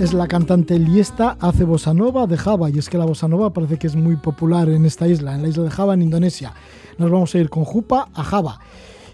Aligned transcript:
es 0.00 0.14
la 0.14 0.26
cantante 0.26 0.78
Liesta, 0.78 1.36
hace 1.40 1.64
bossa 1.64 1.92
nova 1.92 2.26
de 2.26 2.38
Java 2.38 2.70
y 2.70 2.78
es 2.78 2.88
que 2.88 2.96
la 2.96 3.04
bossa 3.04 3.28
nova 3.28 3.52
parece 3.52 3.76
que 3.76 3.86
es 3.86 3.96
muy 3.96 4.16
popular 4.16 4.70
en 4.70 4.86
esta 4.86 5.06
isla, 5.06 5.34
en 5.34 5.42
la 5.42 5.48
isla 5.48 5.64
de 5.64 5.70
Java, 5.70 5.92
en 5.92 6.00
Indonesia. 6.00 6.54
Nos 6.96 7.10
vamos 7.10 7.34
a 7.34 7.38
ir 7.38 7.50
con 7.50 7.64
Jupa 7.64 8.08
a 8.14 8.24
Java. 8.24 8.60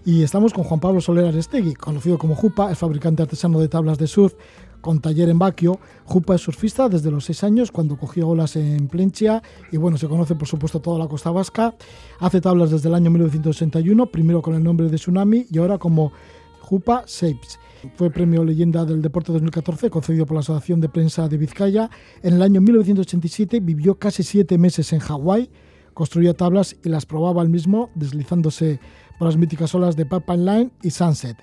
Y 0.05 0.23
estamos 0.23 0.55
con 0.55 0.63
Juan 0.63 0.79
Pablo 0.79 1.01
Soler 1.01 1.27
Arestegui, 1.27 1.75
conocido 1.75 2.19
como 2.19 2.37
Jupa, 2.37 2.71
es 2.71 2.79
fabricante 2.79 3.23
artesano 3.23 3.59
de 3.59 3.67
tablas 3.67 3.99
de 3.99 4.07
surf 4.07 4.35
con 4.81 5.01
taller 5.01 5.29
en 5.29 5.41
Baquio. 5.41 5.81
Jupa 6.05 6.37
es 6.37 6.43
surfista 6.43 6.89
desde 6.89 7.11
los 7.11 7.25
seis 7.25 7.43
años, 7.43 7.73
cuando 7.73 7.97
cogió 7.97 8.29
olas 8.29 8.55
en 8.55 8.87
Plenchia, 8.87 9.43
y 9.73 9.79
bueno, 9.79 9.99
se 9.99 10.07
conoce 10.07 10.37
por 10.37 10.47
supuesto 10.47 10.79
toda 10.79 11.01
la 11.01 11.09
costa 11.09 11.33
vasca. 11.33 11.75
Hace 12.21 12.41
tablas 12.41 12.71
desde 12.71 12.89
el 12.89 12.95
año 12.95 13.11
1961, 13.11 14.07
primero 14.07 14.41
con 14.41 14.55
el 14.55 14.63
nombre 14.63 14.89
de 14.89 14.97
Tsunami 14.97 15.47
y 15.51 15.59
ahora 15.59 15.79
como 15.79 16.13
Jupa 16.61 17.03
Shapes. 17.09 17.59
Fue 17.95 18.11
premio 18.11 18.45
Leyenda 18.45 18.85
del 18.85 19.03
Deporte 19.03 19.33
2014, 19.33 19.91
concedido 19.91 20.27
por 20.27 20.35
la 20.35 20.41
Asociación 20.41 20.81
de 20.81 20.89
Prensa 20.89 21.29
de 21.29 21.37
Vizcaya. 21.37 21.91
En 22.23 22.35
el 22.35 22.43
año 22.43 22.61
1987 22.61 23.61
vivió 23.61 23.99
casi 23.99 24.23
siete 24.23 24.59
meses 24.59 24.93
en 24.93 25.01
Hawái, 25.01 25.51
construía 25.95 26.35
tablas 26.35 26.77
y 26.85 26.89
las 26.89 27.07
probaba 27.07 27.43
él 27.43 27.49
mismo, 27.49 27.91
deslizándose 27.95 28.81
por 29.19 29.29
las 29.29 29.37
míticas 29.37 29.75
olas 29.75 29.97
de 29.97 30.07
Pipeline 30.07 30.45
Line 30.45 30.71
y 30.83 30.91
Sunset. 30.91 31.37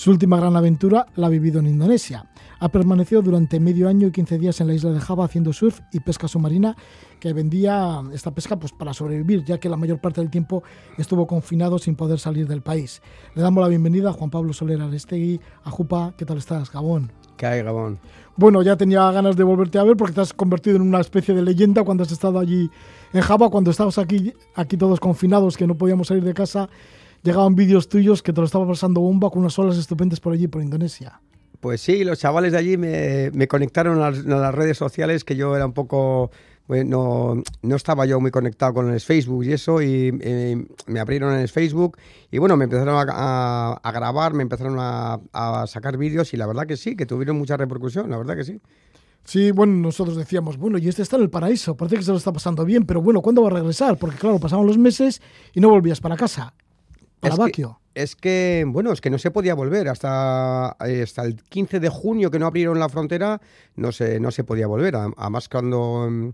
Su 0.00 0.10
última 0.10 0.38
gran 0.38 0.56
aventura 0.56 1.04
la 1.16 1.26
ha 1.26 1.28
vivido 1.28 1.60
en 1.60 1.66
Indonesia. 1.66 2.24
Ha 2.58 2.70
permanecido 2.70 3.20
durante 3.20 3.60
medio 3.60 3.86
año 3.86 4.08
y 4.08 4.10
15 4.10 4.38
días 4.38 4.58
en 4.62 4.68
la 4.68 4.72
isla 4.72 4.92
de 4.92 4.98
Java 4.98 5.26
haciendo 5.26 5.52
surf 5.52 5.80
y 5.92 6.00
pesca 6.00 6.26
submarina, 6.26 6.74
que 7.20 7.34
vendía 7.34 8.00
esta 8.14 8.30
pesca 8.30 8.58
pues, 8.58 8.72
para 8.72 8.94
sobrevivir, 8.94 9.44
ya 9.44 9.60
que 9.60 9.68
la 9.68 9.76
mayor 9.76 10.00
parte 10.00 10.22
del 10.22 10.30
tiempo 10.30 10.62
estuvo 10.96 11.26
confinado 11.26 11.78
sin 11.78 11.96
poder 11.96 12.18
salir 12.18 12.48
del 12.48 12.62
país. 12.62 13.02
Le 13.34 13.42
damos 13.42 13.62
la 13.62 13.68
bienvenida 13.68 14.08
a 14.08 14.12
Juan 14.14 14.30
Pablo 14.30 14.54
Soler 14.54 14.80
Arestegui, 14.80 15.38
a 15.64 15.70
Jupa. 15.70 16.14
¿Qué 16.16 16.24
tal 16.24 16.38
estás, 16.38 16.72
Gabón? 16.72 17.12
¿Qué 17.36 17.44
hay, 17.44 17.62
Gabón? 17.62 17.98
Bueno, 18.36 18.62
ya 18.62 18.78
tenía 18.78 19.10
ganas 19.12 19.36
de 19.36 19.44
volverte 19.44 19.78
a 19.78 19.82
ver 19.82 19.98
porque 19.98 20.14
te 20.14 20.22
has 20.22 20.32
convertido 20.32 20.76
en 20.76 20.82
una 20.82 21.00
especie 21.00 21.34
de 21.34 21.42
leyenda 21.42 21.84
cuando 21.84 22.04
has 22.04 22.12
estado 22.12 22.38
allí 22.38 22.70
en 23.12 23.20
Java, 23.20 23.50
cuando 23.50 23.70
estábamos 23.70 23.98
aquí, 23.98 24.32
aquí 24.54 24.78
todos 24.78 24.98
confinados, 24.98 25.58
que 25.58 25.66
no 25.66 25.76
podíamos 25.76 26.08
salir 26.08 26.24
de 26.24 26.32
casa. 26.32 26.70
Llegaban 27.22 27.54
vídeos 27.54 27.88
tuyos 27.88 28.22
que 28.22 28.32
te 28.32 28.40
lo 28.40 28.46
estaba 28.46 28.66
pasando 28.66 29.00
bomba 29.00 29.30
con 29.30 29.40
unas 29.40 29.58
olas 29.58 29.76
estupendas 29.76 30.20
por 30.20 30.32
allí, 30.32 30.48
por 30.48 30.62
Indonesia. 30.62 31.20
Pues 31.60 31.82
sí, 31.82 32.04
los 32.04 32.18
chavales 32.18 32.52
de 32.52 32.58
allí 32.58 32.76
me, 32.78 33.46
conectaron 33.46 34.00
a 34.00 34.10
las, 34.10 34.54
redes 34.54 34.78
sociales, 34.78 35.24
que 35.24 35.36
yo 35.36 35.54
era 35.54 35.66
un 35.66 35.74
poco 35.74 36.30
bueno, 36.66 37.42
no 37.62 37.76
estaba 37.76 38.06
yo 38.06 38.20
muy 38.20 38.30
conectado 38.30 38.72
con 38.74 38.92
el 38.92 39.00
Facebook 39.00 39.44
y 39.44 39.52
eso, 39.52 39.82
y 39.82 40.16
eh, 40.20 40.64
me 40.86 41.00
abrieron 41.00 41.34
en 41.34 41.40
el 41.40 41.48
Facebook 41.48 41.98
y 42.30 42.38
bueno, 42.38 42.56
me 42.56 42.64
empezaron 42.64 42.94
a, 42.96 43.90
grabar, 43.92 44.34
me 44.34 44.44
empezaron 44.44 44.76
a, 44.78 45.64
sacar 45.66 45.96
vídeos 45.96 46.32
y 46.32 46.36
la 46.36 46.46
verdad 46.46 46.66
que 46.66 46.76
sí, 46.76 46.94
que 46.94 47.06
tuvieron 47.06 47.36
mucha 47.36 47.56
repercusión, 47.56 48.08
la 48.08 48.16
verdad 48.18 48.36
que 48.36 48.44
sí. 48.44 48.60
Sí, 49.24 49.50
bueno, 49.50 49.74
nosotros 49.74 50.16
decíamos, 50.16 50.56
bueno, 50.56 50.78
y 50.78 50.88
este 50.88 51.02
está 51.02 51.16
en 51.16 51.22
el 51.22 51.30
paraíso, 51.30 51.76
parece 51.76 51.96
que 51.96 52.02
se 52.02 52.12
lo 52.12 52.18
está 52.18 52.32
pasando 52.32 52.64
bien, 52.64 52.86
pero 52.86 53.02
bueno, 53.02 53.20
¿cuándo 53.20 53.42
va 53.42 53.48
a 53.48 53.52
regresar? 53.52 53.98
Porque 53.98 54.16
claro, 54.16 54.38
pasaban 54.38 54.66
los 54.66 54.78
meses 54.78 55.20
y 55.52 55.60
no 55.60 55.68
volvías 55.70 56.00
para 56.00 56.16
casa, 56.16 56.54
para 57.20 57.36
es 57.94 58.14
que, 58.14 58.64
bueno, 58.66 58.92
es 58.92 59.00
que 59.00 59.10
no 59.10 59.18
se 59.18 59.30
podía 59.30 59.54
volver. 59.54 59.88
Hasta, 59.88 60.76
eh, 60.86 61.02
hasta 61.02 61.22
el 61.22 61.36
15 61.42 61.80
de 61.80 61.88
junio 61.88 62.30
que 62.30 62.38
no 62.38 62.46
abrieron 62.46 62.78
la 62.78 62.88
frontera, 62.88 63.40
no 63.76 63.92
se, 63.92 64.20
no 64.20 64.30
se 64.30 64.44
podía 64.44 64.66
volver. 64.66 64.96
Además, 64.96 65.48
cuando 65.48 66.08
mm, 66.10 66.28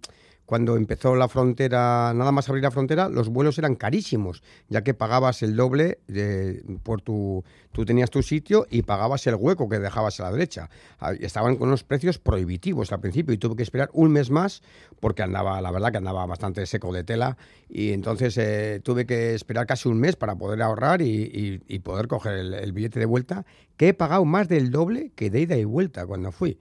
cuando 0.47 0.77
empezó 0.77 1.17
la 1.17 1.29
frontera, 1.29 2.12
nada 2.15 2.31
más 2.31 2.49
abrir 2.49 2.62
la 2.62 2.71
frontera, 2.71 3.09
los 3.09 3.29
vuelos 3.29 3.59
eran 3.59 3.75
carísimos, 3.75 4.43
ya 4.69 4.83
que 4.83 4.95
pagabas 4.95 5.43
el 5.43 5.57
doble 5.57 5.99
de, 6.07 6.62
por 6.84 7.03
tu, 7.03 7.45
tú 7.73 7.84
tenías 7.84 8.11
tu 8.11 8.23
sitio 8.23 8.67
y 8.71 8.83
pagabas 8.83 9.27
el 9.27 9.35
hueco 9.35 9.69
que 9.69 9.81
dejabas 9.81 10.21
a 10.21 10.25
la 10.25 10.33
derecha. 10.33 10.71
Ah, 11.01 11.12
estaban 11.12 11.56
con 11.56 11.69
unos 11.69 11.83
precios 11.83 12.19
prohibitivos 12.19 12.93
al 12.93 13.01
principio 13.01 13.35
y 13.35 13.39
tuve 13.39 13.56
que 13.56 13.65
esperar 13.65 13.91
un 13.93 14.12
mes 14.12 14.31
más 14.31 14.62
porque 15.01 15.23
andaba, 15.23 15.61
la 15.61 15.73
verdad 15.73 15.91
que 15.91 15.99
andaba 15.99 16.25
bastante 16.27 16.65
seco 16.67 16.93
de 16.93 17.03
tela 17.03 17.37
y 17.69 17.91
entonces 17.91 18.39
eh, 18.39 18.81
tuve 18.85 19.05
que 19.05 19.35
esperar 19.35 19.67
casi 19.67 19.89
un 19.89 19.99
mes 19.99 20.15
para 20.15 20.37
poder 20.37 20.62
ahorrar 20.62 21.03
y, 21.03 21.59
poder 21.83 22.09
coger 22.09 22.35
el 22.35 22.73
billete 22.73 22.99
de 22.99 23.06
vuelta, 23.06 23.45
que 23.77 23.89
he 23.89 23.95
pagado 23.95 24.25
más 24.25 24.49
del 24.49 24.71
doble 24.71 25.12
que 25.15 25.31
de 25.31 25.41
ida 25.41 25.56
y 25.56 25.65
vuelta 25.65 26.06
cuando 26.06 26.33
fui. 26.33 26.59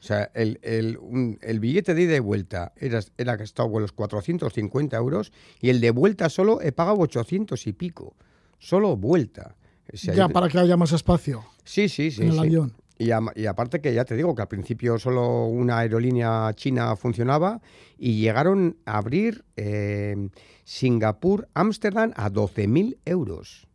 O 0.00 0.02
sea, 0.02 0.30
el, 0.34 0.60
el, 0.62 1.60
billete 1.60 1.94
de 1.94 2.02
ida 2.02 2.16
y 2.16 2.20
vuelta 2.20 2.72
era, 2.76 3.00
era 3.16 3.36
que 3.36 3.42
estaba 3.42 3.80
los 3.80 3.92
450 3.92 4.96
euros 4.96 5.32
y 5.60 5.70
el 5.70 5.80
de 5.80 5.90
vuelta 5.90 6.28
solo 6.28 6.60
he 6.60 6.70
pagado 6.70 6.98
800 6.98 7.66
y 7.66 7.72
pico. 7.72 8.14
Solo 8.58 8.96
vuelta. 8.96 9.56
ya, 9.92 10.28
para 10.28 10.48
que 10.48 10.58
haya 10.58 10.76
más 10.76 10.92
espacio. 10.92 11.44
Sí, 11.64 11.88
sí, 11.88 12.10
sí. 12.10 12.22
En 12.22 12.30
el 12.30 12.38
avión. 12.38 12.72
Y, 12.96 13.10
y, 13.36 13.46
aparte 13.46 13.80
que 13.80 13.94
ya 13.94 14.04
te 14.04 14.16
digo 14.16 14.34
que 14.34 14.42
al 14.42 14.48
principio 14.48 14.98
solo 14.98 15.46
una 15.46 15.78
aerolínea 15.78 16.52
china 16.54 16.96
funcionaba 16.96 17.60
y 17.96 18.20
llegaron 18.20 18.76
a 18.86 18.98
abrir 18.98 19.44
eh, 19.56 20.28
Singapur, 20.64 21.48
Ámsterdam 21.54 22.12
a 22.16 22.30
12.000 22.30 22.98
euros. 23.04 23.66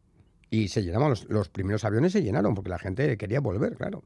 Y 0.50 0.68
se 0.68 0.84
llenaban, 0.84 1.10
los, 1.10 1.26
los 1.30 1.50
primeros 1.50 1.84
aviones 1.84 2.12
se 2.12 2.22
llenaron 2.22 2.54
porque 2.54 2.70
la 2.70 2.80
gente 2.80 3.18
quería 3.18 3.40
volver, 3.40 3.76
claro. 3.76 4.04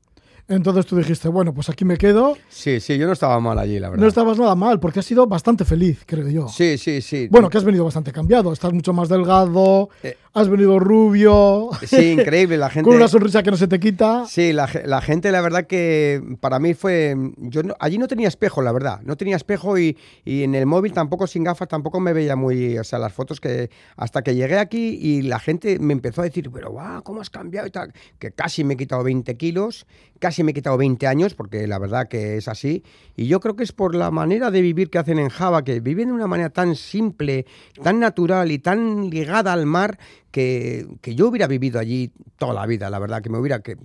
Entonces 0.50 0.86
tú 0.86 0.96
dijiste, 0.96 1.28
bueno, 1.28 1.54
pues 1.54 1.70
aquí 1.70 1.84
me 1.84 1.98
quedo. 1.98 2.38
Sí, 2.48 2.80
sí, 2.80 2.98
yo 2.98 3.06
no 3.06 3.12
estaba 3.12 3.38
mal 3.42 3.60
allí, 3.60 3.80
la 3.80 3.90
verdad. 3.90 4.02
No 4.02 4.08
estabas 4.08 4.40
nada 4.40 4.56
mal, 4.56 4.80
porque 4.80 5.00
has 5.00 5.06
sido 5.06 5.28
bastante 5.28 5.66
feliz, 5.66 6.04
creo 6.06 6.30
yo. 6.30 6.48
Sí, 6.48 6.78
sí, 6.78 7.02
sí. 7.02 7.28
Bueno, 7.30 7.50
que 7.50 7.58
has 7.58 7.66
venido 7.66 7.84
bastante 7.84 8.14
cambiado. 8.14 8.54
Estás 8.54 8.72
mucho 8.72 8.94
más 8.94 9.10
delgado, 9.10 9.90
eh, 10.04 10.16
has 10.34 10.48
venido 10.48 10.80
rubio. 10.80 11.70
Sí, 11.86 12.12
increíble. 12.12 12.58
La 12.58 12.70
gente. 12.70 12.88
Con 12.88 12.96
una 12.96 13.10
sonrisa 13.10 13.44
que 13.44 13.52
no 13.52 13.58
se 13.58 13.68
te 13.68 13.78
quita. 13.78 14.26
Sí, 14.26 14.54
la, 14.54 14.68
gente, 15.02 15.32
la 15.32 15.42
verdad 15.42 15.68
que 15.68 16.24
para 16.40 16.60
mí 16.60 16.74
fue. 16.74 17.16
Yo 17.38 17.62
allí 17.80 17.98
no 17.98 18.08
tenía 18.08 18.30
espejo, 18.30 18.62
la 18.62 18.72
verdad. 18.72 19.02
No 19.04 19.18
tenía 19.18 19.36
espejo 19.36 19.78
y, 19.78 19.98
en 20.26 20.56
el 20.56 20.66
móvil 20.66 20.94
tampoco, 20.94 21.28
sin 21.28 21.44
gafas, 21.44 21.68
tampoco 21.68 22.00
me 22.00 22.14
veía 22.14 22.38
muy. 22.38 22.78
O 22.78 22.86
sea, 22.86 23.00
las 23.00 23.12
fotos 23.12 23.42
que. 23.42 23.70
Hasta 23.98 24.22
que 24.22 24.34
llegué 24.34 24.58
aquí 24.60 24.98
y 25.02 25.24
la 25.24 25.40
gente 25.40 25.78
me 25.80 25.92
empezó 25.92 26.22
a 26.22 26.24
decir, 26.24 26.50
pero 26.54 26.72
guau, 26.72 27.04
¿cómo 27.04 27.20
has 27.20 27.30
cambiado 27.30 27.68
y 27.68 27.72
tal? 27.72 27.92
Que 28.18 28.32
casi 28.32 28.64
me 28.64 28.76
he 28.76 28.78
quitado 28.78 29.04
20 29.04 29.36
kilos 29.36 29.86
casi 30.18 30.37
me 30.44 30.52
he 30.52 30.54
quitado 30.54 30.78
20 30.78 31.08
años, 31.08 31.34
porque 31.34 31.68
la 31.68 31.80
verdad 31.80 32.08
que 32.08 32.38
es 32.38 32.48
así, 32.48 32.84
y 33.16 33.28
yo 33.28 33.40
creo 33.40 33.56
que 33.56 33.64
es 33.64 33.72
por 33.72 33.96
la 33.96 34.12
manera 34.12 34.52
de 34.52 34.62
vivir 34.62 34.90
que 34.90 34.98
hacen 34.98 35.20
en 35.20 35.30
Java, 35.30 35.64
que 35.64 35.80
viven 35.80 36.10
de 36.10 36.14
una 36.14 36.28
manera 36.28 36.50
tan 36.50 36.76
simple, 36.76 37.46
tan 37.82 38.00
natural 38.00 38.52
y 38.52 38.60
tan 38.60 39.10
ligada 39.10 39.54
al 39.54 39.66
mar, 39.66 39.98
que, 40.32 41.16
yo 41.16 41.30
hubiera 41.30 41.48
vivido 41.48 41.80
allí 41.80 42.12
toda 42.38 42.54
la 42.54 42.66
vida, 42.68 42.90
la 42.90 43.00
verdad, 43.00 43.22
que 43.22 43.30
me 43.30 43.40
hubiera, 43.40 43.62
que, 43.62 43.76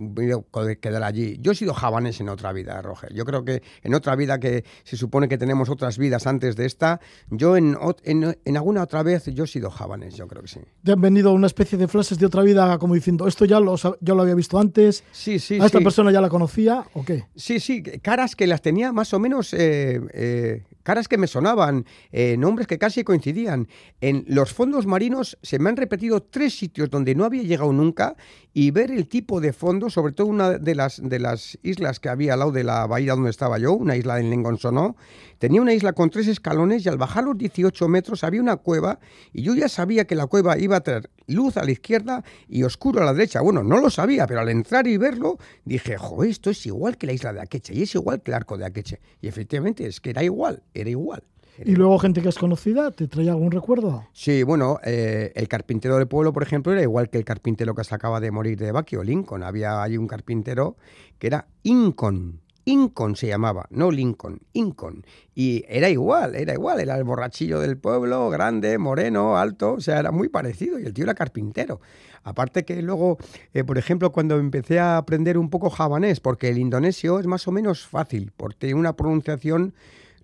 quedar 0.81 1.02
allí. 1.02 1.38
Yo 1.40 1.52
he 1.52 1.54
sido 1.54 1.72
javanés 1.72 2.20
en 2.20 2.28
otra 2.28 2.52
vida, 2.52 2.82
Roger. 2.82 3.12
Yo 3.14 3.25
creo 3.25 3.44
que 3.44 3.62
en 3.82 3.94
otra 3.94 4.16
vida 4.16 4.38
que 4.38 4.64
se 4.84 4.96
supone 4.96 5.28
que 5.28 5.38
tenemos 5.38 5.70
otras 5.70 5.96
vidas 5.96 6.26
antes 6.26 6.56
de 6.56 6.66
esta, 6.66 7.00
yo 7.31 7.56
en, 7.56 7.76
en, 8.05 8.56
alguna 8.56 8.82
otra 8.82 9.02
vez 9.02 9.26
yo 9.26 9.44
he 9.44 9.46
sido 9.46 9.70
javanés, 9.70 10.16
yo 10.16 10.28
creo 10.28 10.43
que 10.43 10.48
sí. 10.48 10.60
¿Te 10.84 10.93
han 10.93 11.00
venido 11.00 11.32
una 11.32 11.46
especie 11.46 11.78
de 11.78 11.88
flashes 11.88 12.19
de 12.19 12.26
otra 12.26 12.43
vida 12.43 12.76
como 12.78 12.94
diciendo, 12.94 13.26
esto 13.26 13.44
ya 13.44 13.58
lo, 13.58 13.76
yo 13.76 14.14
lo 14.14 14.22
había 14.22 14.34
visto 14.34 14.58
antes? 14.58 15.05
Sí, 15.12 15.38
sí, 15.38 15.58
¿A 15.60 15.66
esta 15.66 15.81
persona 15.81 16.10
ya 16.12 16.20
la 16.20 16.28
conocía 16.42 16.84
o 16.94 17.04
qué? 17.04 17.24
Sí, 17.36 17.60
sí, 17.60 17.82
caras 17.82 18.36
que 18.36 18.46
las 18.46 18.62
tenía 18.62 18.92
más 18.92 19.14
o 19.14 19.18
menos... 19.18 19.54
Eh, 19.54 20.00
eh, 20.12 20.62
caras 20.82 21.08
que 21.08 21.19
me 21.19 21.26
sonaban, 21.26 21.87
eh, 22.11 22.37
nombres 22.37 22.67
que 22.67 22.79
casi 22.79 23.05
coincidían. 23.05 23.69
En 24.00 24.25
los 24.29 24.52
fondos 24.52 24.87
marinos 24.87 25.38
se 25.43 25.58
me 25.58 25.69
han 25.69 25.76
repetido 25.76 26.23
tres 26.23 26.56
sitios 26.56 26.90
donde 26.90 27.14
no 27.14 27.25
había 27.25 27.43
llegado 27.43 27.73
nunca 27.73 28.17
y 28.55 28.70
ver 28.70 28.90
el 28.90 29.08
tipo 29.08 29.40
de 29.40 29.52
fondo, 29.52 29.90
sobre 29.90 30.12
todo 30.12 30.26
una 30.26 30.58
de 30.58 30.75
las, 30.75 31.00
de 31.02 31.19
las 31.19 31.58
islas 31.62 32.00
que 32.00 32.08
había 32.08 32.34
al 32.34 32.40
lado 32.40 32.52
de 32.52 32.64
la 32.64 32.87
bahía 32.87 33.12
donde 33.12 33.31
estaba 33.31 33.58
yo, 33.58 33.73
una 33.73 33.96
isla 33.96 34.20
en 34.20 34.31
Lengonsono, 34.31 34.96
tenía 35.38 35.62
una 35.62 35.73
isla 35.73 35.93
con 35.93 36.11
tres 36.11 36.29
escalones 36.29 36.84
y 36.84 36.88
al 36.88 36.99
bajar 36.99 37.25
los 37.25 37.38
18 37.38 37.88
metros 37.88 38.25
había 38.25 38.40
una 38.40 38.56
cueva 38.56 38.99
y 39.32 39.43
yo 39.43 39.55
ya 39.55 39.69
sabía 39.69 40.06
que 40.06 40.14
la 40.14 40.26
cueva 40.26 40.58
iba 40.58 40.76
a 40.76 40.81
tener 40.81 41.11
luz 41.26 41.56
a 41.56 41.64
la 41.64 41.70
izquierda 41.70 42.25
y 42.49 42.62
oscuro 42.62 43.02
a 43.02 43.05
la 43.05 43.12
derecha. 43.12 43.40
Bueno, 43.40 43.62
no 43.62 43.79
lo 43.79 43.90
sabía, 43.90 44.26
pero 44.26 44.40
al 44.40 44.49
entrar 44.49 44.87
y 44.87 44.96
verlo 44.96 45.38
dije, 45.64 45.96
jo, 45.96 46.25
esto 46.25 46.50
es 46.50 46.64
igual 46.67 46.96
que 46.96 47.06
la 47.06 47.12
isla 47.12 47.32
de 47.32 47.40
Akeche 47.40 47.75
y 47.75 47.82
es 47.82 47.94
igual 47.94 48.23
que 48.23 48.31
el 48.31 48.34
arco 48.34 48.58
de 48.58 48.67
Akeche. 48.67 49.00
Y 49.20 49.29
efectivamente 49.29 49.87
es 49.87 50.00
que 50.00 50.11
era 50.11 50.23
igual, 50.23 50.62
era 50.74 50.90
igual. 50.90 51.22
¿Y 51.64 51.76
luego 51.76 51.98
gente 51.98 52.22
que 52.22 52.28
es 52.28 52.38
conocida 52.38 52.90
te 52.90 53.08
trae 53.08 53.28
algún 53.28 53.50
recuerdo? 53.50 54.06
Sí, 54.12 54.42
bueno, 54.42 54.78
eh, 54.84 55.32
el 55.34 55.48
carpintero 55.48 55.96
del 55.98 56.08
pueblo, 56.08 56.32
por 56.32 56.42
ejemplo, 56.42 56.72
era 56.72 56.82
igual 56.82 57.10
que 57.10 57.19
el 57.19 57.24
carpintero 57.24 57.74
que 57.74 57.84
se 57.84 57.94
acaba 57.94 58.20
de 58.20 58.30
morir 58.30 58.58
de 58.58 58.72
Baquio, 58.72 59.02
Lincoln. 59.02 59.42
Había 59.42 59.82
ahí 59.82 59.98
un 59.98 60.06
carpintero 60.06 60.76
que 61.19 61.26
era 61.26 61.46
Incon. 61.62 62.40
Incon 62.64 63.16
se 63.16 63.26
llamaba, 63.26 63.66
no 63.70 63.90
Lincoln, 63.90 64.40
Incon. 64.52 65.04
Y 65.34 65.64
era 65.69 65.90
igual, 65.90 66.36
era 66.36 66.54
igual, 66.54 66.80
era 66.80 66.96
el 66.96 67.04
borrachillo 67.04 67.58
del 67.60 67.76
pueblo, 67.76 68.30
grande, 68.30 68.78
moreno, 68.78 69.36
alto, 69.36 69.74
o 69.74 69.80
sea, 69.80 69.98
era 69.98 70.12
muy 70.12 70.28
parecido. 70.28 70.78
Y 70.78 70.84
el 70.84 70.94
tío 70.94 71.04
era 71.04 71.14
carpintero. 71.14 71.80
Aparte 72.24 72.64
que 72.64 72.80
luego, 72.82 73.19
eh, 73.52 73.64
por 73.64 73.78
ejemplo, 73.78 74.12
cuando 74.12 74.38
empecé 74.38 74.78
a 74.78 74.96
aprender 74.96 75.36
un 75.36 75.50
poco 75.50 75.70
javanés, 75.70 76.20
porque 76.20 76.48
el 76.48 76.58
indonesio 76.58 77.19
es 77.19 77.26
más 77.26 77.46
o 77.48 77.52
menos 77.52 77.86
fácil, 77.86 78.32
porque 78.36 78.58
tiene 78.66 78.76
una 78.76 78.94
pronunciación 78.94 79.74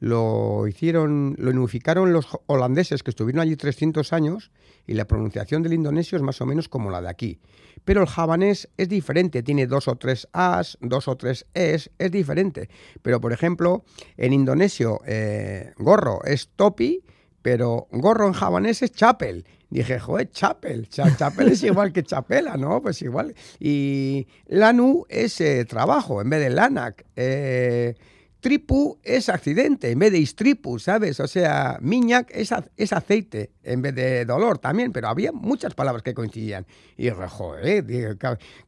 lo 0.01 0.67
hicieron, 0.67 1.35
lo 1.39 1.51
unificaron 1.51 2.13
los 2.13 2.27
holandeses 2.47 3.03
que 3.03 3.11
estuvieron 3.11 3.41
allí 3.41 3.57
300 3.57 4.13
años 4.13 4.51
y 4.87 4.95
la 4.95 5.07
pronunciación 5.07 5.63
del 5.63 5.75
indonesio 5.75 6.17
es 6.17 6.23
más 6.23 6.41
o 6.41 6.47
menos 6.47 6.69
como 6.69 6.91
la 6.91 7.01
de 7.01 7.09
aquí. 7.09 7.41
Pero 7.85 8.03
el 8.03 8.09
javanés 8.09 8.69
es 8.77 8.89
diferente, 8.89 9.43
tiene 9.43 9.67
dos 9.67 9.89
o 9.89 9.97
tres 9.97 10.29
as, 10.33 10.79
dos 10.81 11.09
o 11.09 11.17
tres 11.17 11.47
es, 11.55 11.91
es 11.99 12.11
diferente. 12.11 12.69
Pero 13.03 13.21
por 13.21 13.33
ejemplo, 13.33 13.85
en 14.17 14.33
indonesio 14.33 15.01
eh, 15.07 15.73
gorro 15.79 16.25
es 16.25 16.49
topi, 16.55 17.03
pero 17.43 17.89
gorro 17.91 18.27
en 18.27 18.33
javanés 18.33 18.83
es 18.83 18.93
chapel. 18.93 19.47
Dije, 19.71 19.99
joder, 19.99 20.31
chapel, 20.31 20.89
chapel 20.89 21.49
es 21.49 21.63
igual 21.63 21.93
que 21.93 22.03
chapela, 22.03 22.57
¿no? 22.57 22.81
Pues 22.81 23.03
igual. 23.03 23.35
Y 23.61 24.27
lanu 24.47 25.05
es 25.09 25.41
eh, 25.41 25.65
trabajo 25.67 26.23
en 26.23 26.31
vez 26.31 26.41
de 26.41 26.51
lanak. 26.51 27.05
Eh, 27.17 27.95
tripu 28.41 28.99
es 29.03 29.29
accidente 29.29 29.91
en 29.91 29.99
vez 29.99 30.13
de 30.13 30.19
istripu, 30.19 30.79
¿sabes? 30.79 31.19
O 31.21 31.27
sea, 31.27 31.79
miñac 31.81 32.31
es, 32.33 32.53
es, 32.77 32.93
aceite 32.93 33.51
en 33.63 33.83
vez 33.83 33.95
de 33.95 34.25
dolor 34.25 34.59
también, 34.59 34.93
pero 34.93 35.09
había 35.09 35.33
muchas 35.33 35.75
palabras 35.75 36.03
que 36.03 36.15
coincidían. 36.15 36.67
Y 36.97 37.11
joder, 37.11 37.85
dije, 37.85 38.17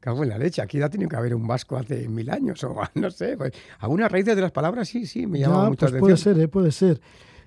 cago 0.01 0.23
en 0.23 0.29
la 0.29 0.39
leche, 0.39 0.63
aquí 0.63 0.79
ya 0.79 0.89
tiene 0.89 1.09
que 1.09 1.17
haber 1.17 1.35
un 1.35 1.47
vasco 1.47 1.77
hace 1.77 2.09
mil 2.09 2.31
años 2.31 2.63
o 2.65 2.77
no 2.95 3.11
sé. 3.11 3.37
Pues, 3.37 3.53
algunas 3.79 4.11
raíces 4.11 4.37
de 4.37 4.43
las 4.43 4.53
palabras 4.53 4.89
sí, 4.89 5.07
sí, 5.07 5.27
me 5.27 5.39
llaman 5.39 5.71
mucho 5.71 5.87
pues 5.87 6.01
Puede 6.01 6.17
ser, 6.17 6.39
¿eh? 6.39 6.49
puede 6.49 6.73
ser. 6.73 7.01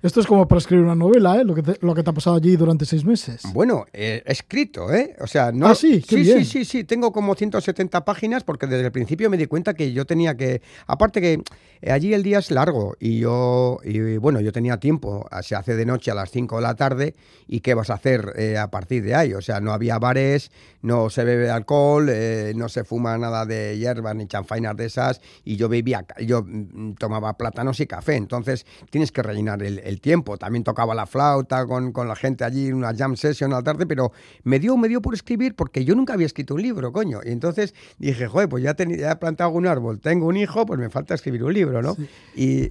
Esto 0.04 0.20
es 0.20 0.26
como 0.26 0.46
para 0.46 0.58
escribir 0.58 0.84
una 0.84 0.94
novela, 0.94 1.40
¿eh? 1.40 1.44
Lo 1.44 1.54
que 1.54 1.62
te, 1.62 1.78
lo 1.80 1.94
que 1.94 2.02
te 2.02 2.10
ha 2.10 2.12
pasado 2.12 2.36
allí 2.36 2.56
durante 2.56 2.84
seis 2.84 3.06
meses. 3.06 3.40
Bueno, 3.54 3.86
eh, 3.90 4.22
escrito, 4.26 4.92
¿eh? 4.92 5.16
O 5.18 5.26
sea, 5.26 5.50
no... 5.50 5.68
Ah, 5.68 5.74
sí, 5.74 6.02
qué 6.02 6.16
sí, 6.16 6.20
bien. 6.20 6.44
sí, 6.44 6.44
sí, 6.44 6.64
sí. 6.66 6.84
Tengo 6.84 7.10
como 7.10 7.34
170 7.34 8.04
páginas 8.04 8.44
porque 8.44 8.66
desde 8.66 8.84
el 8.84 8.92
principio 8.92 9.30
me 9.30 9.38
di 9.38 9.46
cuenta 9.46 9.72
que 9.72 9.94
yo 9.94 10.04
tenía 10.04 10.36
que... 10.36 10.60
Aparte 10.86 11.22
que 11.22 11.42
eh, 11.80 11.90
allí 11.90 12.12
el 12.12 12.22
día 12.22 12.40
es 12.40 12.50
largo 12.50 12.96
y 13.00 13.18
yo... 13.18 13.78
Y, 13.82 14.18
bueno, 14.18 14.42
yo 14.42 14.52
tenía 14.52 14.76
tiempo. 14.76 15.26
Se 15.40 15.56
hace 15.56 15.74
de 15.74 15.86
noche 15.86 16.10
a 16.10 16.14
las 16.14 16.30
5 16.30 16.56
de 16.56 16.62
la 16.62 16.74
tarde 16.74 17.14
y 17.48 17.60
¿qué 17.60 17.72
vas 17.72 17.88
a 17.88 17.94
hacer 17.94 18.34
eh, 18.36 18.58
a 18.58 18.70
partir 18.70 19.04
de 19.04 19.14
ahí? 19.14 19.32
O 19.32 19.40
sea, 19.40 19.60
no 19.60 19.72
había 19.72 19.98
bares, 19.98 20.50
no 20.82 21.08
se 21.08 21.24
bebe 21.24 21.48
alcohol, 21.48 22.10
eh, 22.10 22.52
no 22.54 22.68
se 22.68 22.84
fuma 22.84 23.16
nada 23.16 23.46
de 23.46 23.78
hierba 23.78 24.12
ni 24.12 24.26
chanfainas 24.26 24.76
de 24.76 24.84
esas 24.84 25.22
y 25.44 25.56
yo 25.56 25.70
bebía... 25.70 26.04
Yo 26.20 26.42
mm, 26.42 26.96
tomaba 26.96 27.38
plátanos 27.38 27.80
y 27.80 27.86
café. 27.86 28.16
Entonces 28.16 28.66
tienes 28.90 29.10
que 29.10 29.22
rellenar 29.22 29.62
el, 29.62 29.78
el 29.78 29.93
tiempo. 30.00 30.36
También 30.36 30.64
tocaba 30.64 30.94
la 30.94 31.06
flauta 31.06 31.66
con, 31.66 31.92
con, 31.92 32.08
la 32.08 32.16
gente 32.16 32.44
allí, 32.44 32.72
una 32.72 32.94
jam 32.94 33.16
session 33.16 33.52
a 33.52 33.56
la 33.56 33.62
tarde, 33.62 33.86
pero 33.86 34.12
me 34.42 34.58
dio, 34.58 34.76
me 34.76 34.88
dio 34.88 35.00
por 35.00 35.14
escribir 35.14 35.54
porque 35.54 35.84
yo 35.84 35.94
nunca 35.94 36.14
había 36.14 36.26
escrito 36.26 36.54
un 36.54 36.62
libro, 36.62 36.92
coño. 36.92 37.20
Y 37.24 37.30
entonces 37.30 37.74
dije, 37.98 38.26
joder, 38.26 38.48
pues 38.48 38.62
ya, 38.62 38.76
ya 38.76 39.12
he 39.12 39.16
plantado 39.16 39.50
un 39.50 39.66
árbol, 39.66 40.00
tengo 40.00 40.26
un 40.26 40.36
hijo, 40.36 40.66
pues 40.66 40.78
me 40.78 40.90
falta 40.90 41.14
escribir 41.14 41.44
un 41.44 41.54
libro, 41.54 41.82
¿no? 41.82 41.94
Sí. 41.94 42.08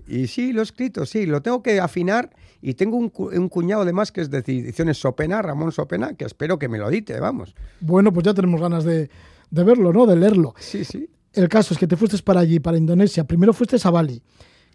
Y, 0.07 0.21
y, 0.21 0.27
sí, 0.27 0.53
lo 0.53 0.61
he 0.61 0.63
escrito, 0.63 1.05
sí, 1.05 1.25
lo 1.25 1.41
tengo 1.41 1.61
que 1.61 1.79
afinar 1.79 2.29
y 2.61 2.75
tengo 2.75 2.97
un, 2.97 3.11
un 3.15 3.49
cuñado 3.49 3.81
además 3.81 4.11
que 4.11 4.21
es 4.21 4.29
de 4.29 4.39
ediciones 4.39 4.97
Sopena, 4.97 5.41
Ramón 5.41 5.71
Sopena, 5.71 6.13
que 6.13 6.25
espero 6.25 6.57
que 6.57 6.69
me 6.69 6.77
lo 6.77 6.89
edite, 6.89 7.19
vamos. 7.19 7.55
Bueno, 7.81 8.13
pues 8.13 8.25
ya 8.25 8.33
tenemos 8.33 8.61
ganas 8.61 8.83
de, 8.83 9.09
de 9.49 9.63
verlo, 9.63 9.91
¿no? 9.91 10.05
De 10.05 10.15
leerlo. 10.15 10.53
Sí, 10.57 10.85
sí. 10.85 11.09
El 11.33 11.49
caso 11.49 11.73
es 11.73 11.79
que 11.79 11.87
te 11.87 11.97
fuiste 11.97 12.17
para 12.19 12.41
allí, 12.41 12.59
para 12.59 12.77
Indonesia. 12.77 13.23
Primero 13.23 13.53
fuiste 13.53 13.77
a 13.83 13.89
Bali 13.89 14.21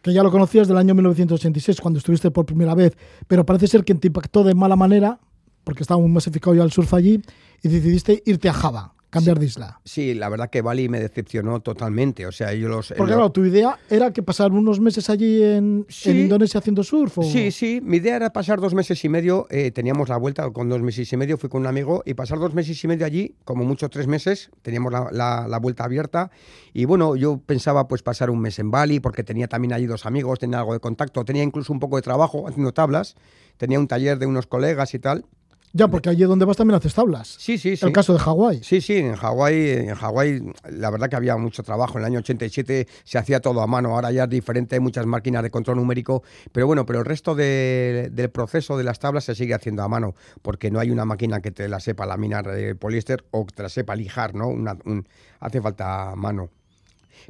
que 0.02 0.12
ya 0.12 0.22
lo 0.22 0.30
conocías 0.30 0.68
del 0.68 0.76
año 0.76 0.94
1986, 0.94 1.80
cuando 1.80 1.98
estuviste 1.98 2.30
por 2.30 2.46
primera 2.46 2.74
vez, 2.74 2.96
pero 3.26 3.44
parece 3.44 3.66
ser 3.66 3.84
que 3.84 3.94
te 3.94 4.08
impactó 4.08 4.44
de 4.44 4.54
mala 4.54 4.76
manera, 4.76 5.18
porque 5.64 5.82
estaba 5.82 6.00
muy 6.00 6.10
masificado 6.10 6.54
ya 6.54 6.62
el 6.62 6.72
surf 6.72 6.94
allí, 6.94 7.20
y 7.62 7.68
decidiste 7.68 8.22
irte 8.26 8.48
a 8.48 8.52
Java, 8.52 8.94
cambiar 9.10 9.36
sí, 9.36 9.40
de 9.40 9.46
isla. 9.46 9.80
Sí, 9.84 10.14
la 10.14 10.28
verdad 10.28 10.50
que 10.50 10.62
Bali 10.62 10.88
me 10.88 11.00
decepcionó 11.00 11.60
totalmente. 11.60 12.26
O 12.26 12.32
sea, 12.32 12.52
yo 12.54 12.68
los. 12.68 12.92
Porque, 12.96 13.12
claro, 13.12 13.30
tu 13.30 13.44
idea 13.44 13.78
era 13.88 14.12
que 14.12 14.22
pasar 14.22 14.52
unos 14.52 14.80
meses 14.80 15.08
allí 15.10 15.42
en, 15.42 15.86
sí, 15.88 16.10
en 16.10 16.20
Indonesia 16.20 16.58
haciendo 16.58 16.82
surf. 16.82 17.18
¿o? 17.18 17.22
Sí, 17.22 17.50
sí. 17.50 17.80
Mi 17.82 17.98
idea 17.98 18.16
era 18.16 18.32
pasar 18.32 18.60
dos 18.60 18.74
meses 18.74 19.04
y 19.04 19.08
medio. 19.08 19.46
Eh, 19.50 19.70
teníamos 19.70 20.08
la 20.08 20.16
vuelta 20.16 20.48
con 20.50 20.68
dos 20.68 20.82
meses 20.82 21.12
y 21.12 21.16
medio. 21.16 21.38
Fui 21.38 21.48
con 21.48 21.62
un 21.62 21.66
amigo 21.66 22.02
y 22.04 22.14
pasar 22.14 22.38
dos 22.38 22.54
meses 22.54 22.82
y 22.82 22.88
medio 22.88 23.06
allí, 23.06 23.34
como 23.44 23.64
mucho 23.64 23.88
tres 23.88 24.06
meses. 24.06 24.50
Teníamos 24.62 24.92
la, 24.92 25.08
la, 25.12 25.46
la 25.48 25.58
vuelta 25.58 25.84
abierta. 25.84 26.30
Y 26.72 26.84
bueno, 26.84 27.16
yo 27.16 27.38
pensaba 27.38 27.88
pues 27.88 28.02
pasar 28.02 28.30
un 28.30 28.40
mes 28.40 28.58
en 28.58 28.70
Bali 28.70 29.00
porque 29.00 29.24
tenía 29.24 29.48
también 29.48 29.72
allí 29.72 29.86
dos 29.86 30.06
amigos, 30.06 30.38
tenía 30.38 30.58
algo 30.58 30.72
de 30.72 30.80
contacto, 30.80 31.24
tenía 31.24 31.42
incluso 31.42 31.72
un 31.72 31.80
poco 31.80 31.96
de 31.96 32.02
trabajo 32.02 32.46
haciendo 32.48 32.72
tablas. 32.72 33.16
Tenía 33.56 33.80
un 33.80 33.88
taller 33.88 34.18
de 34.18 34.26
unos 34.26 34.46
colegas 34.46 34.94
y 34.94 35.00
tal. 35.00 35.26
Ya, 35.72 35.88
porque 35.88 36.08
allí 36.08 36.24
donde 36.24 36.44
vas 36.44 36.56
también 36.56 36.76
haces 36.76 36.94
tablas. 36.94 37.36
Sí, 37.38 37.58
sí, 37.58 37.76
sí. 37.76 37.86
El 37.86 37.92
caso 37.92 38.12
de 38.12 38.18
Hawái. 38.18 38.60
Sí, 38.62 38.80
sí, 38.80 38.96
en 38.96 39.14
Hawái, 39.14 39.70
en 39.70 39.94
Hawái, 39.94 40.42
la 40.70 40.90
verdad 40.90 41.08
que 41.08 41.16
había 41.16 41.36
mucho 41.36 41.62
trabajo. 41.62 41.98
En 41.98 42.04
el 42.04 42.06
año 42.06 42.18
87 42.20 42.86
se 43.04 43.18
hacía 43.18 43.40
todo 43.40 43.60
a 43.60 43.66
mano. 43.66 43.94
Ahora 43.94 44.10
ya 44.10 44.24
es 44.24 44.30
diferente, 44.30 44.76
hay 44.76 44.80
muchas 44.80 45.06
máquinas 45.06 45.42
de 45.42 45.50
control 45.50 45.76
numérico. 45.76 46.22
Pero 46.52 46.66
bueno, 46.66 46.86
pero 46.86 47.00
el 47.00 47.04
resto 47.04 47.34
de, 47.34 48.10
del 48.12 48.30
proceso 48.30 48.78
de 48.78 48.84
las 48.84 48.98
tablas 48.98 49.24
se 49.24 49.34
sigue 49.34 49.54
haciendo 49.54 49.82
a 49.82 49.88
mano, 49.88 50.14
porque 50.42 50.70
no 50.70 50.80
hay 50.80 50.90
una 50.90 51.04
máquina 51.04 51.40
que 51.40 51.50
te 51.50 51.68
la 51.68 51.80
sepa 51.80 52.06
laminar 52.06 52.46
de 52.48 52.74
poliéster 52.74 53.24
o 53.30 53.46
que 53.46 53.54
te 53.54 53.62
la 53.62 53.68
sepa 53.68 53.94
lijar, 53.94 54.34
¿no? 54.34 54.48
Una, 54.48 54.76
un, 54.84 55.06
hace 55.40 55.60
falta 55.60 56.14
mano. 56.16 56.50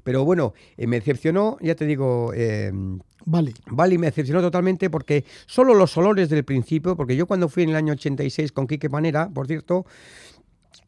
Pero 0.04 0.24
bueno, 0.24 0.54
eh, 0.76 0.86
me 0.86 0.96
decepcionó, 0.96 1.56
ya 1.60 1.74
te 1.74 1.86
digo, 1.86 2.32
eh, 2.34 2.72
Vale. 3.30 3.52
Vale, 3.66 3.98
me 3.98 4.06
decepcionó 4.06 4.40
totalmente 4.40 4.88
porque 4.88 5.24
solo 5.44 5.74
los 5.74 5.94
olores 5.98 6.30
del 6.30 6.44
principio, 6.44 6.96
porque 6.96 7.14
yo 7.14 7.26
cuando 7.26 7.50
fui 7.50 7.62
en 7.64 7.70
el 7.70 7.76
año 7.76 7.92
86 7.92 8.52
con 8.52 8.66
Quique 8.66 8.88
Panera, 8.88 9.28
por 9.28 9.46
cierto, 9.46 9.84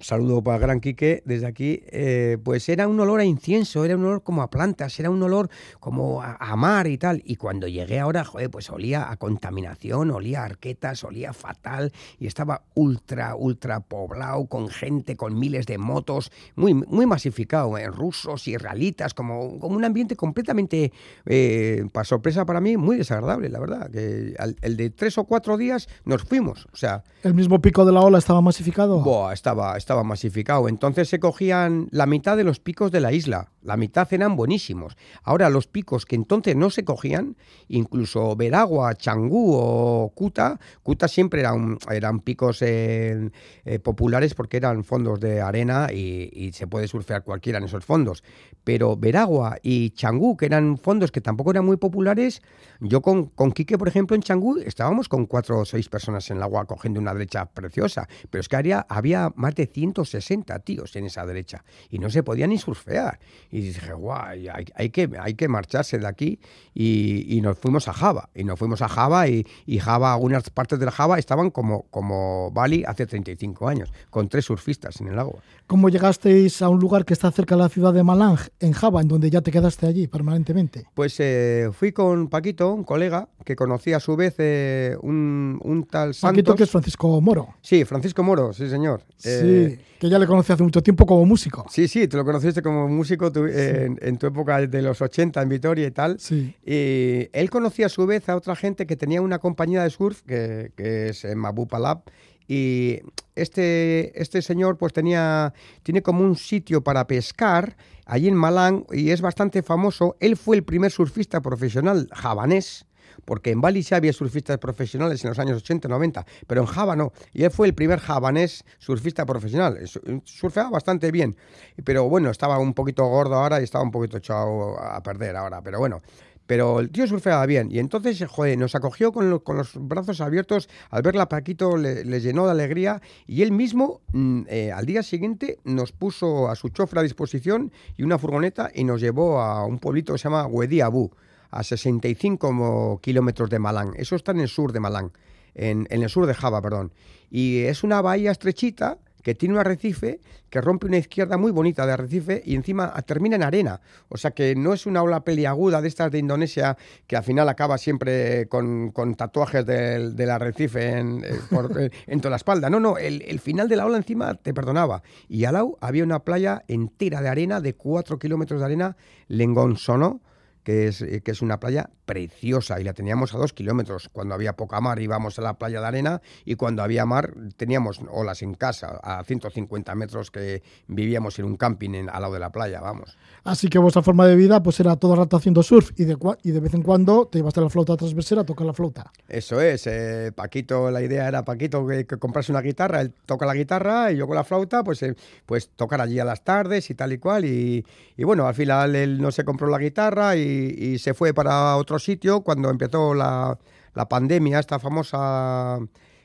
saludo 0.01 0.43
para 0.43 0.59
Gran 0.59 0.81
Quique 0.81 1.23
desde 1.25 1.47
aquí, 1.47 1.83
eh, 1.87 2.39
pues 2.43 2.69
era 2.69 2.89
un 2.89 2.99
olor 3.01 3.21
a 3.21 3.25
incienso, 3.25 3.85
era 3.85 3.97
un 3.97 4.05
olor 4.05 4.23
como 4.23 4.43
a 4.43 4.51
plantas, 4.51 4.99
era 4.99 5.11
un 5.11 5.23
olor 5.23 5.51
como 5.79 6.23
a, 6.23 6.37
a, 6.37 6.57
mar 6.57 6.87
y 6.87 6.99
tal. 6.99 7.23
Y 7.25 7.37
cuando 7.37 7.69
llegué 7.69 8.01
ahora, 8.01 8.25
joder, 8.25 8.51
pues 8.51 8.71
olía 8.71 9.11
a 9.11 9.17
contaminación, 9.17 10.11
olía 10.11 10.43
a 10.43 10.47
arquetas, 10.47 11.05
olía 11.05 11.33
fatal 11.33 11.93
y 12.19 12.27
estaba 12.27 12.63
ultra, 12.75 13.35
ultra 13.37 13.81
poblado 13.81 14.47
con 14.47 14.69
gente, 14.69 15.17
con 15.17 15.39
miles 15.39 15.67
de 15.67 15.79
motos, 15.79 16.33
muy, 16.57 16.75
muy 16.75 17.07
masificado, 17.07 17.77
en 17.79 17.85
eh, 17.85 17.91
rusos, 17.91 18.49
israelitas, 18.49 19.15
como, 19.15 19.59
como 19.59 19.77
un 19.77 19.85
ambiente 19.85 20.17
completamente, 20.17 20.93
eh, 21.27 21.85
para 21.93 22.05
sorpresa 22.05 22.45
para 22.47 22.61
mí, 22.61 22.77
muy 22.77 22.97
desagradable, 22.97 23.49
la 23.49 23.61
verdad. 23.61 23.91
Que 23.91 24.35
al, 24.39 24.57
el 24.63 24.77
de 24.77 24.91
tres 24.91 25.19
o 25.19 25.25
cuatro 25.25 25.57
días 25.57 25.89
nos 26.05 26.23
fuimos, 26.23 26.67
o 26.73 26.77
sea... 26.77 27.05
¿El 27.23 27.35
mismo 27.35 27.61
pico 27.61 27.85
de 27.85 27.93
la 27.93 28.01
ola 28.01 28.19
estaba 28.19 28.41
masificado? 28.41 29.01
Boah, 29.01 29.35
estaba, 29.35 29.77
estaba 29.77 29.90
masificado. 30.05 30.69
Entonces 30.69 31.09
se 31.09 31.21
cogían 31.21 31.89
la 31.91 32.07
mitad 32.07 32.37
de 32.37 32.45
los 32.45 32.61
picos 32.61 32.91
de 32.91 33.01
la 33.01 33.13
isla. 33.13 33.53
La 33.63 33.77
mitad 33.77 34.09
eran 34.13 34.37
buenísimos. 34.37 34.97
Ahora 35.23 35.51
los 35.51 35.67
picos 35.67 36.07
que 36.07 36.17
entonces 36.17 36.57
no 36.57 36.71
se 36.71 36.85
cogían, 36.85 37.37
incluso 37.69 38.35
Veragua, 38.35 38.95
Changú 38.95 39.55
o 39.55 40.13
Kuta, 40.15 40.59
Kuta 40.83 41.09
siempre 41.09 41.41
eran, 41.41 41.79
eran 41.91 42.21
picos 42.21 42.63
eh, 42.63 43.31
eh, 43.65 43.79
populares 43.79 44.35
porque 44.35 44.57
eran 44.57 44.83
fondos 44.85 45.21
de 45.21 45.43
arena 45.43 45.89
y, 45.93 46.31
y, 46.33 46.53
se 46.53 46.67
puede 46.67 46.89
surfear 46.89 47.23
cualquiera 47.23 47.59
en 47.59 47.65
esos 47.65 47.85
fondos. 47.85 48.25
Pero 48.65 48.97
Veragua 48.97 49.59
y 49.63 49.91
Changú, 49.91 50.37
que 50.37 50.47
eran 50.47 50.79
fondos 50.79 51.13
que 51.13 51.21
tampoco 51.21 51.51
eran 51.51 51.67
muy 51.67 51.77
populares, 51.77 52.43
yo 52.81 53.03
con, 53.03 53.27
con 53.27 53.53
Quique, 53.53 53.77
por 53.77 53.89
ejemplo, 53.89 54.17
en 54.17 54.23
Changú 54.23 54.59
estábamos 54.59 55.09
con 55.09 55.27
cuatro 55.27 55.61
o 55.61 55.65
seis 55.65 55.89
personas 55.89 56.31
en 56.31 56.39
el 56.39 56.43
agua 56.43 56.65
cogiendo 56.65 56.99
una 56.99 57.13
derecha 57.13 57.47
preciosa, 57.47 58.09
pero 58.31 58.41
es 58.41 58.49
que 58.49 58.57
había, 58.57 58.87
había 58.89 59.33
más 59.37 59.55
de 59.55 59.67
160 59.81 60.59
tíos 60.61 60.95
en 60.97 61.07
esa 61.07 61.25
derecha 61.25 61.65
y 61.91 61.99
no 61.99 62.11
se 62.11 62.23
podía 62.23 62.47
ni 62.47 62.59
surfear. 62.59 63.19
Y 63.51 63.61
dije, 63.61 63.93
guay, 63.93 64.49
hay, 64.49 64.67
hay, 64.75 64.91
que, 64.91 65.11
hay 65.19 65.35
que 65.35 65.49
marcharse 65.49 65.99
de 65.99 66.07
aquí. 66.07 66.39
Y, 66.75 67.37
y, 67.37 67.41
nos 67.41 67.59
fuimos 67.59 67.89
a 67.89 67.93
Java. 67.93 68.29
Y 68.35 68.45
nos 68.45 68.59
fuimos 68.59 68.83
a 68.83 68.89
Java 68.89 69.29
y, 69.29 69.47
y, 69.67 69.79
Java, 69.79 70.13
algunas 70.13 70.49
partes 70.51 70.79
de 70.79 70.85
la 70.85 70.93
Java 70.93 71.19
estaban 71.19 71.51
como, 71.51 71.87
como 71.91 72.51
Bali 72.53 72.85
hace 72.87 73.07
35 73.07 73.69
años, 73.69 73.93
con 74.11 74.29
tres 74.29 74.45
surfistas 74.45 75.01
en 75.01 75.09
el 75.09 75.19
agua. 75.19 75.41
¿Cómo 75.67 75.89
llegasteis 75.89 76.63
a 76.63 76.69
un 76.69 76.79
lugar 76.79 77.05
que 77.05 77.15
está 77.15 77.31
cerca 77.31 77.55
de 77.57 77.63
la 77.63 77.69
ciudad 77.69 77.93
de 77.93 78.03
Malang, 78.03 78.39
en 78.61 78.73
Java, 78.73 79.01
en 79.01 79.09
donde 79.09 79.31
ya 79.31 79.41
te 79.41 79.51
quedaste 79.51 79.87
allí 79.87 80.07
permanentemente? 80.07 80.87
Pues 80.95 81.17
eh, 81.19 81.71
fui 81.73 81.93
con 81.93 82.29
Paquito, 82.29 82.73
un 82.73 82.85
colega, 82.85 83.29
que 83.45 83.57
conocí 83.57 83.93
a 83.93 84.01
su 84.01 84.17
vez 84.17 84.35
eh, 84.39 84.97
un, 85.03 85.61
un, 85.63 85.85
tal 85.85 86.15
Santos. 86.15 86.33
Paquito 86.33 86.55
que 86.55 86.65
es 86.65 86.71
Francisco 86.71 87.21
Moro. 87.21 87.55
Sí, 87.63 87.85
Francisco 87.85 88.23
Moro, 88.23 88.53
sí 88.53 88.69
señor. 88.69 89.03
Sí, 89.17 89.29
eh, 89.31 89.70
que 89.99 90.09
ya 90.09 90.19
le 90.19 90.27
conocí 90.27 90.53
hace 90.53 90.63
mucho 90.63 90.83
tiempo 90.83 91.07
como 91.07 91.25
músico. 91.27 91.67
Sí, 91.71 91.89
sí, 91.89 92.09
tú 92.09 92.17
lo 92.17 92.25
conociste 92.25 92.63
como 92.63 92.89
músico 92.89 93.31
tu, 93.31 93.47
sí. 93.47 93.55
en, 93.55 93.99
en, 94.01 94.19
tu 94.19 94.27
época 94.27 94.67
de 94.67 94.83
los 94.83 95.01
80 95.01 95.41
en 95.43 95.49
Vitoria 95.49 95.87
y 95.87 95.91
tal. 95.91 96.19
Sí. 96.19 96.55
Y 96.65 97.29
él 97.33 97.51
conocía 97.51 97.87
a 97.87 97.89
su 97.89 98.07
vez 98.07 98.29
a 98.29 98.37
otra 98.37 98.57
gente 98.57 98.87
que 98.87 98.97
tenía 98.97 99.21
una 99.23 99.39
compañía 99.39 99.83
de 99.83 99.91
surf, 99.91 100.23
que, 100.23 100.73
que 100.77 101.09
es 101.09 101.25
Mabupa 101.37 101.79
Lab, 101.79 102.03
y 102.51 103.01
este, 103.37 104.21
este 104.21 104.43
señor 104.43 104.77
pues 104.77 104.93
tenía, 104.93 105.55
tiene 105.85 106.03
como 106.03 106.25
un 106.25 106.35
sitio 106.35 106.83
para 106.83 107.07
pescar 107.07 107.77
allí 108.07 108.27
en 108.27 108.35
Malang 108.35 108.85
y 108.91 109.11
es 109.11 109.21
bastante 109.21 109.63
famoso. 109.63 110.17
Él 110.19 110.37
fue 110.37 110.57
el 110.57 110.65
primer 110.65 110.91
surfista 110.91 111.41
profesional 111.41 112.09
javanés, 112.13 112.87
porque 113.25 113.51
en 113.51 113.61
Bali 113.61 113.83
sí 113.83 113.95
había 113.95 114.13
surfistas 114.13 114.59
profesionales 114.59 115.23
en 115.25 115.31
los 115.31 115.39
años 115.39 115.59
80, 115.59 115.89
90, 115.89 116.27
pero 116.47 116.61
en 116.63 116.67
Java 116.67 116.97
no. 116.97 117.13
Y 117.33 117.45
él 117.45 117.51
fue 117.51 117.67
el 117.67 117.75
primer 117.75 117.99
javanés 118.01 118.65
surfista 118.79 119.25
profesional. 119.27 119.79
Surfeaba 120.25 120.71
bastante 120.71 121.11
bien, 121.11 121.37
pero 121.85 122.09
bueno, 122.09 122.31
estaba 122.31 122.59
un 122.59 122.75
poquito 122.75 123.05
gordo 123.07 123.35
ahora 123.37 123.61
y 123.61 123.65
estaba 123.65 123.85
un 123.85 123.91
poquito 123.91 124.17
echado 124.19 124.79
a 124.81 125.03
perder 125.03 125.37
ahora. 125.37 125.63
Pero 125.63 125.79
bueno, 125.79 126.01
Pero 126.47 126.81
el 126.81 126.91
tío 126.91 127.07
surfeaba 127.07 127.47
bien. 127.47 127.71
Y 127.71 127.79
entonces, 127.79 128.25
joder, 128.29 128.59
nos 128.59 128.75
acogió 128.75 129.13
con, 129.13 129.31
lo- 129.31 129.45
con 129.45 129.57
los 129.57 129.71
brazos 129.77 130.21
abiertos. 130.21 130.69
Al 130.91 131.03
verla, 131.03 131.29
Paquito 131.29 131.77
le, 131.77 132.05
le 132.05 132.21
llenó 132.21 132.45
de 132.47 132.51
alegría. 132.51 133.01
Y 133.29 133.43
él 133.43 133.53
mismo, 133.53 134.01
mm, 134.13 134.43
eh, 134.49 134.73
al 134.73 134.85
día 134.85 135.05
siguiente, 135.05 135.59
nos 135.63 135.93
puso 135.93 136.49
a 136.49 136.57
su 136.57 136.69
chofer 136.71 136.99
a 136.99 137.03
disposición 137.03 137.71
y 137.97 138.03
una 138.03 138.19
furgoneta 138.19 138.69
y 138.75 138.83
nos 138.83 139.01
llevó 139.01 139.41
a 139.41 139.65
un 139.65 139.79
pueblito 139.79 140.13
que 140.13 140.19
se 140.19 140.25
llama 140.25 140.45
Huediabú, 140.49 141.13
a 141.51 141.63
65 141.63 143.01
kilómetros 143.03 143.51
de 143.51 143.59
Malán. 143.59 143.93
Eso 143.97 144.17
está 144.17 144.33
en 144.33 144.41
el 144.41 144.49
sur 144.49 144.73
de 144.73 144.81
Malán, 144.81 145.13
en, 145.55 145.87
el 145.91 146.09
sur 146.09 146.27
de 146.27 146.35
Java, 146.35 146.63
perdón. 146.63 146.93
Y 147.31 147.61
es 147.61 147.85
una 147.85 148.01
bahía 148.01 148.31
estrechita 148.31 148.99
que 149.23 149.35
tiene 149.35 149.55
un 149.55 149.61
arrecife 149.61 150.21
que 150.49 150.61
rompe 150.61 150.87
una 150.87 150.99
izquierda 150.99 151.37
muy 151.37 151.53
bonita 151.53 151.87
de 151.87 151.93
arrecife 151.93 152.43
y 152.45 152.55
encima 152.55 152.93
termina 153.03 153.37
en 153.37 153.43
arena. 153.43 153.81
O 154.09 154.17
sea 154.17 154.33
que 154.33 154.55
no 154.57 154.73
es 154.73 154.87
una 154.87 155.03
ola 155.03 155.23
peliaguda 155.23 155.81
de 155.81 155.89
estas 155.89 156.11
de 156.11 156.19
Indonesia 156.19 156.77
que 157.07 157.17
al 157.17 157.23
final 157.23 157.49
acaba 157.49 157.79
siempre 157.79 158.49
con, 158.49 158.93
tatuajes 159.17 159.65
del, 159.65 160.31
arrecife 160.31 160.99
en, 160.99 161.25
eh, 161.25 161.39
eh, 161.79 161.91
en 162.07 162.21
toda 162.21 162.31
la 162.31 162.37
espalda. 162.37 162.71
No, 162.71 162.81
no, 162.81 162.99
el, 162.99 163.39
final 163.41 163.69
de 163.69 163.77
la 163.77 163.87
ola 163.87 163.99
encima 163.99 164.35
te 164.35 164.53
perdonaba. 164.53 165.03
Y 165.29 165.45
al 165.45 165.55
lado 165.55 165.79
había 165.81 166.03
una 166.03 166.25
playa 166.25 166.65
entera 166.67 167.21
de 167.21 167.29
arena, 167.29 167.61
de 167.61 167.75
cuatro 167.75 168.19
kilómetros 168.19 168.61
de 168.61 168.67
arena, 168.67 168.97
Lengonsono, 169.29 170.21
que 170.65 170.89
es, 170.89 171.03
eh, 171.03 171.23
que 171.23 171.31
es 171.31 171.43
una 171.43 171.59
playa 171.61 171.91
preciosa 172.05 172.81
y 172.81 172.85
la 172.85 172.93
teníamos 172.93 173.35
a 173.35 173.39
dos 173.39 173.53
kilómetros. 173.53 174.09
Cuando 174.13 174.35
había 174.35 174.55
poca 174.57 174.81
mar 174.81 175.01
íbamos 175.01 175.39
a 175.39 175.43
la 175.43 175.55
playa 175.59 175.81
de 175.81 175.87
arena 175.87 176.21
y 176.45 176.57
cuando 176.57 176.83
había 176.83 177.07
mar 177.07 177.33
teníamos 177.57 178.01
olas 178.11 178.43
en 178.43 178.55
casa 178.55 178.99
a 179.03 179.23
150 179.25 179.95
metros 179.95 180.31
que 180.31 180.63
vivíamos 180.89 181.39
en 181.39 181.45
un 181.47 181.57
camping 181.57 181.95
en- 181.95 182.11
al 182.11 182.23
lado 182.23 182.35
de 182.35 182.41
la 182.41 182.51
playa, 182.53 182.81
vamos. 182.81 183.17
Así 183.45 183.69
que 183.69 183.79
vuestra 183.79 184.03
forma 184.03 184.27
de 184.27 184.37
vida 184.37 184.63
pues 184.63 184.79
era 184.81 184.97
todo 184.97 185.13
el 185.15 185.19
rato 185.21 185.37
haciendo 185.37 185.63
surf 185.63 185.93
y 185.97 186.05
de, 186.05 186.17
y 186.43 186.51
de 186.51 186.61
vez 186.61 186.75
en 186.75 186.83
cuando 186.83 187.27
te 187.27 187.39
ibas 187.39 187.57
a 187.57 187.61
la 187.63 187.71
flauta 187.71 187.97
transversera 187.97 188.43
a 188.43 188.45
tocar 188.45 188.67
la 188.67 188.75
flauta. 188.75 189.11
Eso 189.29 189.61
es, 189.61 189.87
eh, 189.87 190.33
Paquito, 190.35 190.91
la 190.91 191.01
idea 191.03 191.29
era 191.29 191.45
Paquito 191.45 191.87
que, 191.87 192.07
que 192.07 192.17
comprase 192.19 192.53
una 192.53 192.61
guitarra, 192.61 193.01
él 193.01 193.13
toca 193.25 193.47
la 193.47 193.55
guitarra 193.55 194.13
y 194.13 194.17
yo 194.17 194.27
con 194.27 194.37
la 194.37 194.45
flauta, 194.45 194.83
pues, 194.85 195.03
eh, 195.03 195.15
pues 195.47 195.71
tocar 195.77 196.01
allí 196.01 196.19
a 196.19 196.25
las 196.25 196.43
tardes 196.45 196.91
y 196.91 196.95
tal 196.95 197.13
y 197.13 197.19
cual. 197.19 197.45
Y, 197.45 197.85
y 198.17 198.25
bueno, 198.25 198.47
al 198.47 198.55
final 198.55 198.95
él 198.97 199.21
no 199.23 199.31
se 199.31 199.45
compró 199.45 199.69
la 199.69 199.79
guitarra 199.79 200.37
y, 200.37 200.50
y 200.51 200.99
se 200.99 201.15
fue 201.15 201.33
para 201.35 201.77
otro 201.77 201.99
sitio 201.99 202.41
cuando 202.43 202.71
empezó 202.71 203.15
la, 203.15 203.59
la 203.95 204.09
pandemia, 204.09 204.59
esta 204.59 204.79
famosa 204.79 205.79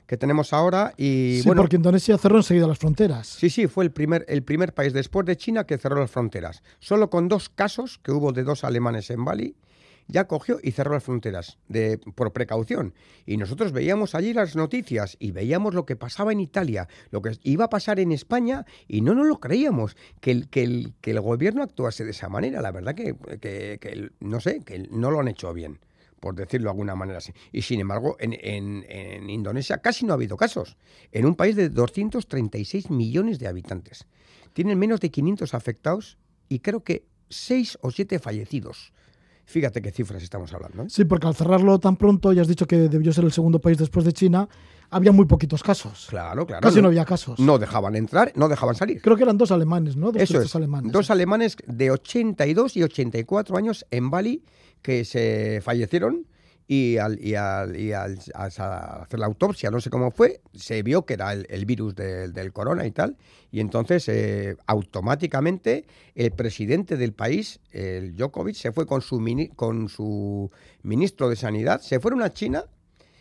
que 0.06 0.18
tenemos 0.18 0.54
ahora. 0.54 0.94
Y 0.98 1.40
sí, 1.42 1.48
bueno, 1.48 1.62
porque 1.62 1.78
Indonesia 1.78 2.18
cerró 2.18 2.38
enseguida 2.38 2.68
las 2.68 2.78
fronteras. 2.78 3.28
Sí, 3.28 3.50
sí, 3.50 3.68
fue 3.68 3.86
el 3.86 3.92
primer, 3.92 4.26
el 4.28 4.44
primer 4.44 4.74
país 4.74 4.94
después 4.94 5.26
de 5.26 5.36
China 5.36 5.66
que 5.66 5.78
cerró 5.78 6.00
las 6.00 6.12
fronteras. 6.12 6.62
Solo 6.80 7.10
con 7.10 7.28
dos 7.28 7.50
casos 7.50 8.00
que 8.04 8.12
hubo 8.12 8.32
de 8.32 8.44
dos 8.44 8.64
alemanes 8.64 9.10
en 9.10 9.26
Bali, 9.26 9.56
ya 10.08 10.28
cogió 10.28 10.60
y 10.62 10.72
cerró 10.72 10.94
las 10.94 11.04
fronteras 11.04 11.58
de, 11.68 11.98
por 11.98 12.32
precaución. 12.34 12.94
Y 13.26 13.38
nosotros 13.38 13.72
veíamos 13.72 14.16
allí 14.16 14.34
las 14.34 14.56
noticias 14.56 15.18
y 15.20 15.32
veíamos 15.32 15.74
lo 15.74 15.86
que 15.86 15.96
pasaba 15.96 16.32
en 16.32 16.40
Italia, 16.40 16.88
lo 17.12 17.22
que 17.22 17.38
iba 17.44 17.66
a 17.66 17.70
pasar 17.70 18.00
en 18.00 18.12
España 18.12 18.66
y 18.88 19.02
no 19.02 19.16
nos 19.16 19.28
lo 19.28 19.40
creíamos, 19.40 19.96
que 20.22 20.32
el, 20.32 20.50
que 20.50 20.64
el, 20.64 20.94
que 21.02 21.12
el 21.12 21.22
gobierno 21.22 21.64
actuase 21.64 22.04
de 22.06 22.12
esa 22.12 22.30
manera. 22.30 22.62
La 22.62 22.72
verdad 22.72 22.94
que, 22.96 23.16
que- 23.42 23.78
que 23.82 24.12
no 24.20 24.40
sé, 24.40 24.62
que 24.64 24.88
no 24.92 25.12
lo 25.12 25.20
han 25.20 25.28
hecho 25.28 25.54
bien 25.54 25.80
por 26.22 26.34
decirlo 26.34 26.66
de 26.66 26.72
alguna 26.72 26.96
manera 26.96 27.20
así. 27.20 27.34
Y 27.52 27.62
sin 27.62 27.80
embargo, 27.80 28.16
en, 28.20 28.34
en- 28.42 28.84
en 28.90 29.30
Indonesia 29.30 29.78
casi 29.78 30.06
no 30.08 30.14
ha 30.14 30.16
habido 30.16 30.38
casos. 30.38 30.76
En 31.12 31.26
un 31.28 31.36
país 31.36 31.56
de 31.56 31.70
236 31.70 32.90
millones 32.90 33.38
de 33.38 33.48
habitantes. 33.48 34.08
Tienen 34.54 34.80
menos 34.80 35.02
de 35.02 35.12
500 35.12 35.54
afectados 35.54 36.18
y 36.50 36.60
creo 36.60 36.84
que 36.84 37.06
6 37.30 37.78
o 37.82 37.92
7 37.92 38.18
fallecidos. 38.18 38.92
Fíjate 39.46 39.82
qué 39.82 39.92
cifras 39.92 40.24
estamos 40.24 40.52
hablando. 40.54 40.84
¿eh? 40.84 40.88
Sí, 40.90 41.06
porque 41.06 41.28
al 41.28 41.36
cerrarlo 41.36 41.80
tan 41.80 41.98
pronto, 41.98 42.34
ya 42.34 42.42
has 42.42 42.48
dicho 42.48 42.66
que 42.66 42.90
debió 42.90 43.14
ser 43.14 43.24
el 43.26 43.32
segundo 43.32 43.60
país 43.60 43.78
después 43.78 44.04
de 44.06 44.12
China, 44.12 44.50
había 44.90 45.12
muy 45.12 45.26
poquitos 45.26 45.62
casos. 45.64 46.08
Claro, 46.10 46.46
claro. 46.46 46.62
Casi 46.62 46.82
no 46.82 46.88
había 46.88 47.06
casos. 47.06 47.40
No 47.40 47.58
dejaban 47.60 47.96
entrar, 47.96 48.32
no 48.36 48.48
dejaban 48.50 48.76
salir. 48.76 49.02
Creo 49.02 49.16
que 49.16 49.24
eran 49.24 49.38
dos 49.38 49.52
alemanes, 49.52 49.96
¿no? 49.96 50.12
Dos 50.12 50.22
Eso 50.22 50.34
turistas 50.34 50.52
es. 50.52 50.56
alemanes. 50.56 50.92
Dos 50.92 51.10
alemanes 51.12 51.58
de 51.68 51.92
82 51.92 52.78
y 52.78 52.84
84 52.84 53.58
años 53.58 53.86
en 53.92 54.10
Bali 54.10 54.44
que 54.82 55.06
se 55.06 55.62
fallecieron 55.64 56.26
y 56.68 56.98
al, 56.98 57.24
y 57.24 57.36
al- 57.36 57.76
y 57.80 57.92
al- 57.94 58.18
hacer 58.34 59.20
la 59.20 59.26
autopsia, 59.26 59.70
no 59.70 59.80
sé 59.80 59.90
cómo 59.90 60.10
fue, 60.12 60.42
se 60.54 60.82
vio 60.84 61.06
que 61.06 61.14
era 61.14 61.34
el, 61.34 61.66
virus 61.66 61.96
del- 61.96 62.34
del 62.34 62.52
corona 62.54 62.86
y 62.86 62.92
tal. 62.92 63.18
Y 63.52 63.60
entonces 63.60 64.08
eh, 64.10 64.58
automáticamente 64.66 65.86
el 66.16 66.32
presidente 66.32 66.98
del 66.98 67.14
país, 67.14 67.60
el 67.72 68.16
Djokovic, 68.16 68.56
se 68.56 68.72
fue 68.72 68.86
con 68.86 69.02
su, 69.02 69.20
con 69.56 69.90
su 69.90 70.52
ministro 70.84 71.30
de 71.30 71.36
Sanidad, 71.36 71.82
se 71.82 72.00
fueron 72.00 72.22
a 72.22 72.34
China 72.34 72.66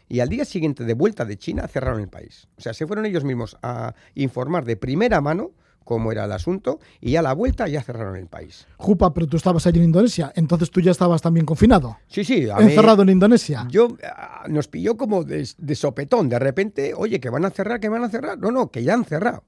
y 0.09 0.21
al 0.21 0.29
día 0.29 0.45
siguiente 0.45 0.85
de 0.85 0.95
vuelta 0.95 1.25
de 1.25 1.37
China 1.37 1.67
cerraron 1.69 2.01
el 2.01 2.09
país. 2.09 2.49
O 2.57 2.61
sea, 2.61 2.73
se 2.75 2.87
fueron 2.87 3.07
ellos 3.07 3.25
mismos 3.25 3.57
a 3.63 3.95
informar 4.15 4.65
de 4.65 4.77
primera 4.77 5.21
mano 5.21 5.53
cómo 5.85 6.11
era 6.12 6.25
el 6.25 6.33
asunto 6.33 6.81
y 7.00 7.17
a 7.17 7.23
la 7.23 7.33
vuelta 7.33 7.69
ya 7.69 7.83
cerraron 7.83 8.17
el 8.17 8.26
país. 8.26 8.67
Jupa, 8.76 9.12
pero 9.14 9.26
tú 9.26 9.37
estabas 9.37 9.67
allí 9.67 9.79
en 9.79 9.85
Indonesia, 9.87 10.33
entonces 10.35 10.71
tú 10.71 10.81
ya 10.81 10.91
estabas 10.91 11.23
también 11.23 11.47
confinado. 11.47 11.99
Sí, 12.09 12.25
sí, 12.25 12.49
a 12.50 12.57
mí- 12.57 12.64
Encerrado 12.64 13.03
en 13.03 13.11
Indonesia. 13.11 13.67
Yo 13.71 13.88
ah, 14.05 14.45
nos 14.49 14.69
pilló 14.69 14.97
como 14.97 15.25
de, 15.25 15.49
de 15.57 15.75
sopetón, 15.75 16.29
de 16.29 16.38
repente, 16.38 16.93
oye, 16.97 17.21
que 17.21 17.31
van 17.31 17.45
a 17.45 17.50
cerrar, 17.50 17.81
que 17.81 17.88
van 17.88 18.05
a 18.05 18.09
cerrar. 18.09 18.38
No, 18.38 18.50
no, 18.50 18.71
que 18.71 18.83
ya 18.83 18.95
han 18.95 19.05
cerrado. 19.05 19.45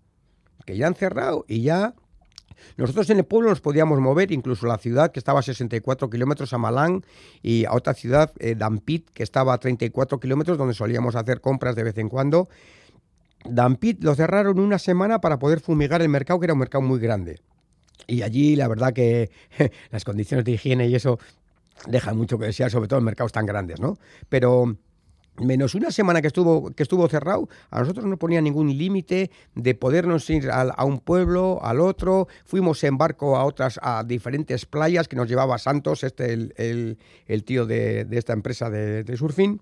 Que 0.64 0.76
ya 0.76 0.86
han 0.86 0.94
cerrado 0.94 1.44
y 1.48 1.62
ya 1.62 1.94
nosotros 2.76 3.08
en 3.10 3.18
el 3.18 3.24
pueblo 3.24 3.50
nos 3.50 3.60
podíamos 3.60 4.00
mover, 4.00 4.32
incluso 4.32 4.66
la 4.66 4.78
ciudad 4.78 5.12
que 5.12 5.20
estaba 5.20 5.40
a 5.40 5.42
64 5.42 6.10
kilómetros 6.10 6.52
a 6.52 6.58
Malán 6.58 7.04
y 7.42 7.64
a 7.64 7.72
otra 7.72 7.94
ciudad, 7.94 8.32
eh, 8.38 8.54
Dampit, 8.56 9.10
que 9.10 9.22
estaba 9.22 9.54
a 9.54 9.58
34 9.58 10.18
kilómetros, 10.20 10.58
donde 10.58 10.74
solíamos 10.74 11.14
hacer 11.16 11.40
compras 11.40 11.76
de 11.76 11.84
vez 11.84 11.98
en 11.98 12.08
cuando. 12.08 12.48
Dampit 13.50 14.02
lo 14.02 14.14
cerraron 14.14 14.58
una 14.58 14.78
semana 14.78 15.20
para 15.20 15.38
poder 15.38 15.60
fumigar 15.60 16.02
el 16.02 16.08
mercado, 16.08 16.40
que 16.40 16.46
era 16.46 16.52
un 16.54 16.58
mercado 16.60 16.82
muy 16.82 16.98
grande. 17.00 17.40
Y 18.06 18.22
allí 18.22 18.56
la 18.56 18.68
verdad 18.68 18.92
que 18.92 19.30
las 19.90 20.04
condiciones 20.04 20.44
de 20.44 20.52
higiene 20.52 20.86
y 20.88 20.94
eso 20.94 21.18
dejan 21.88 22.16
mucho 22.16 22.38
que 22.38 22.46
desear, 22.46 22.70
sobre 22.70 22.88
todo 22.88 22.98
en 22.98 23.04
mercados 23.04 23.32
tan 23.32 23.46
grandes, 23.46 23.80
¿no? 23.80 23.98
Pero 24.28 24.76
menos 25.38 25.74
una 25.74 25.90
semana 25.90 26.22
que 26.22 26.28
estuvo, 26.28 26.70
que 26.70 26.82
estuvo 26.82 27.06
cerrado, 27.08 27.48
a 27.70 27.80
nosotros 27.80 28.06
no 28.06 28.16
ponía 28.16 28.40
ningún 28.40 28.76
límite 28.78 29.30
de 29.54 29.74
podernos 29.74 30.28
ir 30.30 30.50
al- 30.50 30.72
a, 30.74 30.84
un 30.86 30.98
pueblo, 31.00 31.58
al 31.62 31.80
otro. 31.80 32.26
Fuimos 32.46 32.82
en 32.84 32.96
barco 32.96 33.36
a 33.36 33.44
otras, 33.44 33.78
a 33.82 34.02
diferentes 34.04 34.64
playas 34.64 35.08
que 35.08 35.16
nos 35.16 35.28
llevaba 35.28 35.58
Santos, 35.58 36.04
este 36.04 36.32
el, 36.32 36.54
el- 36.56 36.98
el 37.26 37.44
tío 37.44 37.66
de, 37.66 38.04
de 38.06 38.16
esta 38.18 38.32
empresa 38.32 38.70
de, 38.70 39.04
de 39.04 39.16
surfing. 39.16 39.60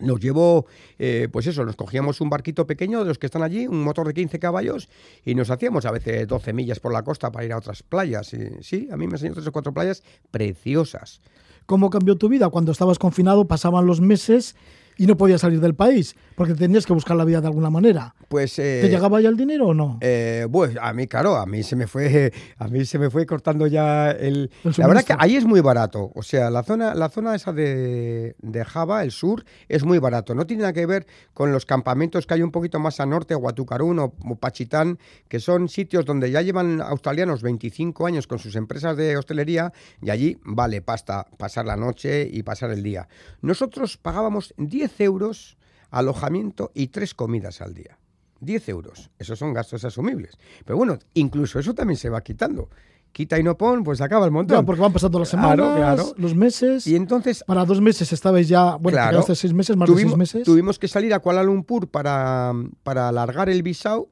Nos 0.00 0.20
llevó, 0.20 0.66
eh, 0.98 1.28
pues 1.30 1.46
eso, 1.46 1.64
nos 1.64 1.76
cogíamos 1.76 2.20
un 2.20 2.30
barquito 2.30 2.66
pequeño 2.66 3.00
de 3.00 3.06
los 3.06 3.18
que 3.18 3.26
están 3.26 3.42
allí, 3.42 3.66
un 3.66 3.82
motor 3.82 4.06
de 4.06 4.14
15 4.14 4.38
caballos, 4.38 4.88
y 5.24 5.34
nos 5.34 5.50
hacíamos 5.50 5.84
a 5.86 5.90
veces 5.90 6.26
12 6.28 6.52
millas 6.52 6.80
por 6.80 6.92
la 6.92 7.02
costa 7.02 7.32
para 7.32 7.44
ir 7.44 7.52
a 7.52 7.58
otras 7.58 7.82
playas. 7.82 8.34
Sí, 8.60 8.88
a 8.90 8.96
mí 8.96 9.06
me 9.06 9.14
enseñó 9.14 9.34
tres 9.34 9.46
o 9.46 9.52
cuatro 9.52 9.72
playas 9.72 10.02
preciosas. 10.30 11.20
¿Cómo 11.66 11.90
cambió 11.90 12.16
tu 12.16 12.28
vida? 12.28 12.48
Cuando 12.48 12.72
estabas 12.72 12.98
confinado 12.98 13.46
pasaban 13.48 13.86
los 13.86 14.00
meses 14.00 14.54
y 14.96 15.06
no 15.06 15.16
podías 15.16 15.40
salir 15.40 15.60
del 15.60 15.74
país, 15.74 16.16
porque 16.34 16.54
tenías 16.54 16.86
que 16.86 16.92
buscar 16.92 17.16
la 17.16 17.24
vida 17.24 17.40
de 17.40 17.46
alguna 17.46 17.70
manera. 17.70 18.14
Pues, 18.28 18.58
eh, 18.58 18.80
¿Te 18.82 18.88
llegaba 18.88 19.20
ya 19.20 19.28
el 19.28 19.36
dinero 19.36 19.68
o 19.68 19.74
no? 19.74 19.98
Eh, 20.00 20.46
pues 20.50 20.76
a 20.80 20.92
mí, 20.92 21.06
claro, 21.06 21.36
a 21.36 21.46
mí 21.46 21.62
se 21.62 21.76
me 21.76 21.86
fue, 21.86 22.32
a 22.58 22.68
mí 22.68 22.84
se 22.84 22.98
me 22.98 23.10
fue 23.10 23.26
cortando 23.26 23.66
ya 23.66 24.10
el. 24.10 24.50
El 24.64 24.74
la 24.76 24.86
verdad 24.86 25.04
que 25.04 25.14
ahí 25.18 25.36
es 25.36 25.44
muy 25.44 25.60
barato. 25.60 26.10
O 26.14 26.22
sea, 26.22 26.50
la 26.50 26.62
zona, 26.62 26.94
la 26.94 27.08
zona 27.08 27.34
esa 27.34 27.52
de, 27.52 28.34
de 28.40 28.64
Java, 28.64 29.02
el 29.02 29.10
sur, 29.10 29.44
es 29.68 29.84
muy 29.84 29.98
barato. 29.98 30.34
No 30.34 30.46
tiene 30.46 30.62
nada 30.62 30.72
que 30.72 30.86
ver 30.86 31.06
con 31.34 31.52
los 31.52 31.66
campamentos 31.66 32.26
que 32.26 32.34
hay 32.34 32.42
un 32.42 32.50
poquito 32.50 32.78
más 32.78 32.98
al 33.00 33.10
norte, 33.10 33.36
Huatucarún 33.36 33.98
o, 33.98 34.14
o 34.18 34.36
Pachitán, 34.36 34.98
que 35.28 35.40
son 35.40 35.68
sitios 35.68 36.04
donde 36.04 36.30
ya 36.30 36.42
llevan 36.42 36.80
australianos 36.80 37.42
25 37.42 38.06
años 38.06 38.26
con 38.26 38.38
sus 38.38 38.56
empresas 38.56 38.96
de 38.96 39.16
hostelería 39.16 39.72
y 40.02 40.10
allí 40.10 40.38
vale 40.44 40.80
pasta 40.82 41.26
pasar 41.36 41.66
la 41.66 41.76
noche 41.76 42.28
y 42.30 42.42
pasar 42.42 42.70
el 42.70 42.82
día. 42.82 43.08
Nosotros 43.42 43.96
pagábamos 43.96 44.54
10 44.56 44.85
euros 44.98 45.56
alojamiento 45.90 46.70
y 46.74 46.88
tres 46.88 47.14
comidas 47.14 47.60
al 47.60 47.74
día. 47.74 47.98
10 48.40 48.68
euros. 48.68 49.10
Esos 49.18 49.38
son 49.38 49.54
gastos 49.54 49.84
asumibles. 49.84 50.36
Pero 50.64 50.76
bueno, 50.76 50.98
incluso 51.14 51.58
eso 51.58 51.74
también 51.74 51.96
se 51.96 52.10
va 52.10 52.20
quitando. 52.20 52.68
Quita 53.12 53.38
y 53.38 53.42
no 53.42 53.56
pon, 53.56 53.82
pues 53.82 54.02
acaba 54.02 54.26
el 54.26 54.30
montón. 54.30 54.56
Claro, 54.56 54.66
porque 54.66 54.82
van 54.82 54.92
pasando 54.92 55.18
las 55.18 55.30
semanas, 55.30 55.74
claro. 55.76 56.12
los 56.18 56.34
meses. 56.34 56.86
Y 56.86 56.96
entonces 56.96 57.42
Para 57.46 57.64
dos 57.64 57.80
meses 57.80 58.12
estabais 58.12 58.46
ya, 58.46 58.74
bueno, 58.76 58.96
Claro. 58.96 59.12
quedaste 59.12 59.36
seis 59.36 59.54
meses, 59.54 59.74
más 59.74 59.86
tuvimos, 59.86 60.18
de 60.18 60.26
seis 60.26 60.34
meses. 60.34 60.44
tuvimos 60.44 60.78
que 60.78 60.86
salir 60.86 61.14
a 61.14 61.20
Kuala 61.20 61.42
Lumpur 61.42 61.88
para, 61.88 62.52
para 62.82 63.08
alargar 63.08 63.48
el 63.48 63.62
visado, 63.62 64.10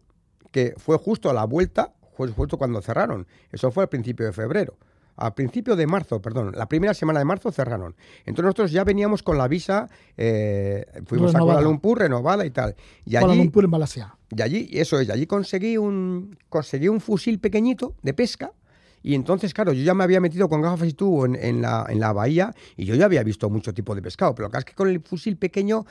que 0.51 0.73
fue 0.79 0.97
justo 0.97 1.29
a 1.29 1.35
la 1.35 1.45
vuelta, 1.45 1.93
fue 2.17 2.29
justo 2.29 2.57
cuando 2.57 2.81
cerraron. 2.81 3.27
Eso 3.53 3.71
fue 3.71 3.83
al 3.83 3.89
principio 3.91 4.25
de 4.25 4.33
febrero. 4.33 4.79
Al 5.17 5.35
principio 5.35 5.77
de 5.77 5.87
marzo, 5.87 6.21
perdón, 6.21 6.53
la 6.57 6.67
primera 6.67 6.95
semana 6.95 7.21
de 7.21 7.25
marzo 7.25 7.53
cerraron. 7.53 7.95
Entonces 8.21 8.45
nosotros 8.45 8.73
ya 8.73 8.85
veníamos 8.85 9.23
con 9.23 9.39
la 9.39 9.47
visa, 9.49 9.89
eh, 10.17 10.87
fuimos 11.07 11.35
a. 11.35 11.39
Kuala 11.39 11.61
Lumpur, 11.61 11.99
renovada 11.99 12.45
y 12.45 12.51
tal. 12.51 12.75
Y 13.05 13.13
Kuala 13.13 13.33
allí, 13.33 13.43
Lumpur 13.43 13.65
en 13.65 13.71
Malasia. 13.71 14.17
y 14.31 14.43
allí, 14.43 14.69
eso 14.73 14.99
es, 14.99 15.09
y 15.09 15.13
allí 15.13 15.27
conseguí 15.27 15.77
un, 15.77 16.37
conseguí 16.49 16.89
un 16.89 17.01
fusil 17.01 17.39
pequeñito 17.39 17.95
de 18.03 18.15
pesca 18.15 18.53
Y 19.05 19.15
entonces, 19.15 19.53
claro, 19.53 19.75
yo 19.75 19.85
ya 19.85 19.93
me 19.93 20.03
había 20.03 20.19
metido 20.19 20.49
con 20.49 20.63
gafas 20.63 20.89
y 20.89 20.95
tubo 20.95 21.27
en, 21.27 21.61
la, 21.61 21.85
en 21.91 22.01
la 22.01 22.15
bahía 22.15 22.55
y 22.75 22.87
yo 22.87 22.95
ya 22.95 23.05
había 23.05 23.23
visto 23.23 23.51
mucho 23.51 23.75
tipo 23.75 23.95
de 23.95 24.01
pescado. 24.01 24.35
Pero 24.35 24.49
es 24.51 24.65
que 24.65 24.73
con 24.73 24.89
el 24.89 25.03
fusil 25.03 25.37
pequeño 25.37 25.85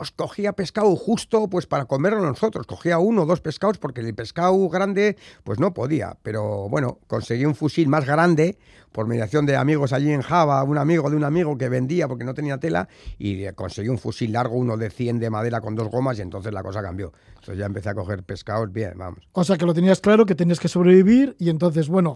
os 0.00 0.12
cogía 0.12 0.52
pescado 0.52 0.94
justo 0.94 1.48
pues 1.48 1.66
para 1.66 1.86
comerlo 1.86 2.20
nosotros. 2.20 2.64
Cogía 2.68 3.00
uno 3.00 3.22
o 3.22 3.26
dos 3.26 3.40
pescados 3.40 3.78
porque 3.78 4.02
el 4.02 4.14
pescado 4.14 4.68
grande 4.68 5.16
pues 5.42 5.58
no 5.58 5.74
podía. 5.74 6.16
Pero 6.22 6.68
bueno, 6.68 7.00
conseguí 7.08 7.44
un 7.44 7.56
fusil 7.56 7.88
más 7.88 8.06
grande 8.06 8.56
por 8.92 9.08
mediación 9.08 9.46
de 9.46 9.56
amigos 9.56 9.92
allí 9.92 10.12
en 10.12 10.22
Java, 10.22 10.62
un 10.62 10.78
amigo 10.78 11.10
de 11.10 11.16
un 11.16 11.24
amigo 11.24 11.58
que 11.58 11.68
vendía 11.68 12.06
porque 12.06 12.22
no 12.22 12.34
tenía 12.34 12.58
tela 12.58 12.88
y 13.18 13.50
conseguí 13.54 13.88
un 13.88 13.98
fusil 13.98 14.30
largo, 14.30 14.54
uno 14.54 14.76
de 14.76 14.90
100 14.90 15.18
de 15.18 15.28
madera 15.28 15.60
con 15.60 15.74
dos 15.74 15.88
gomas 15.88 16.20
y 16.20 16.22
entonces 16.22 16.52
la 16.52 16.62
cosa 16.62 16.80
cambió. 16.80 17.12
Entonces 17.30 17.58
ya 17.58 17.66
empecé 17.66 17.88
a 17.88 17.94
coger 17.94 18.22
pescados 18.22 18.72
bien, 18.72 18.92
vamos. 18.96 19.18
O 19.32 19.42
sea 19.42 19.56
que 19.56 19.66
lo 19.66 19.74
tenías 19.74 20.00
claro 20.00 20.24
que 20.24 20.36
tenías 20.36 20.60
que 20.60 20.68
sobrevivir 20.68 21.34
y 21.40 21.50
entonces, 21.50 21.88
bueno, 21.88 22.14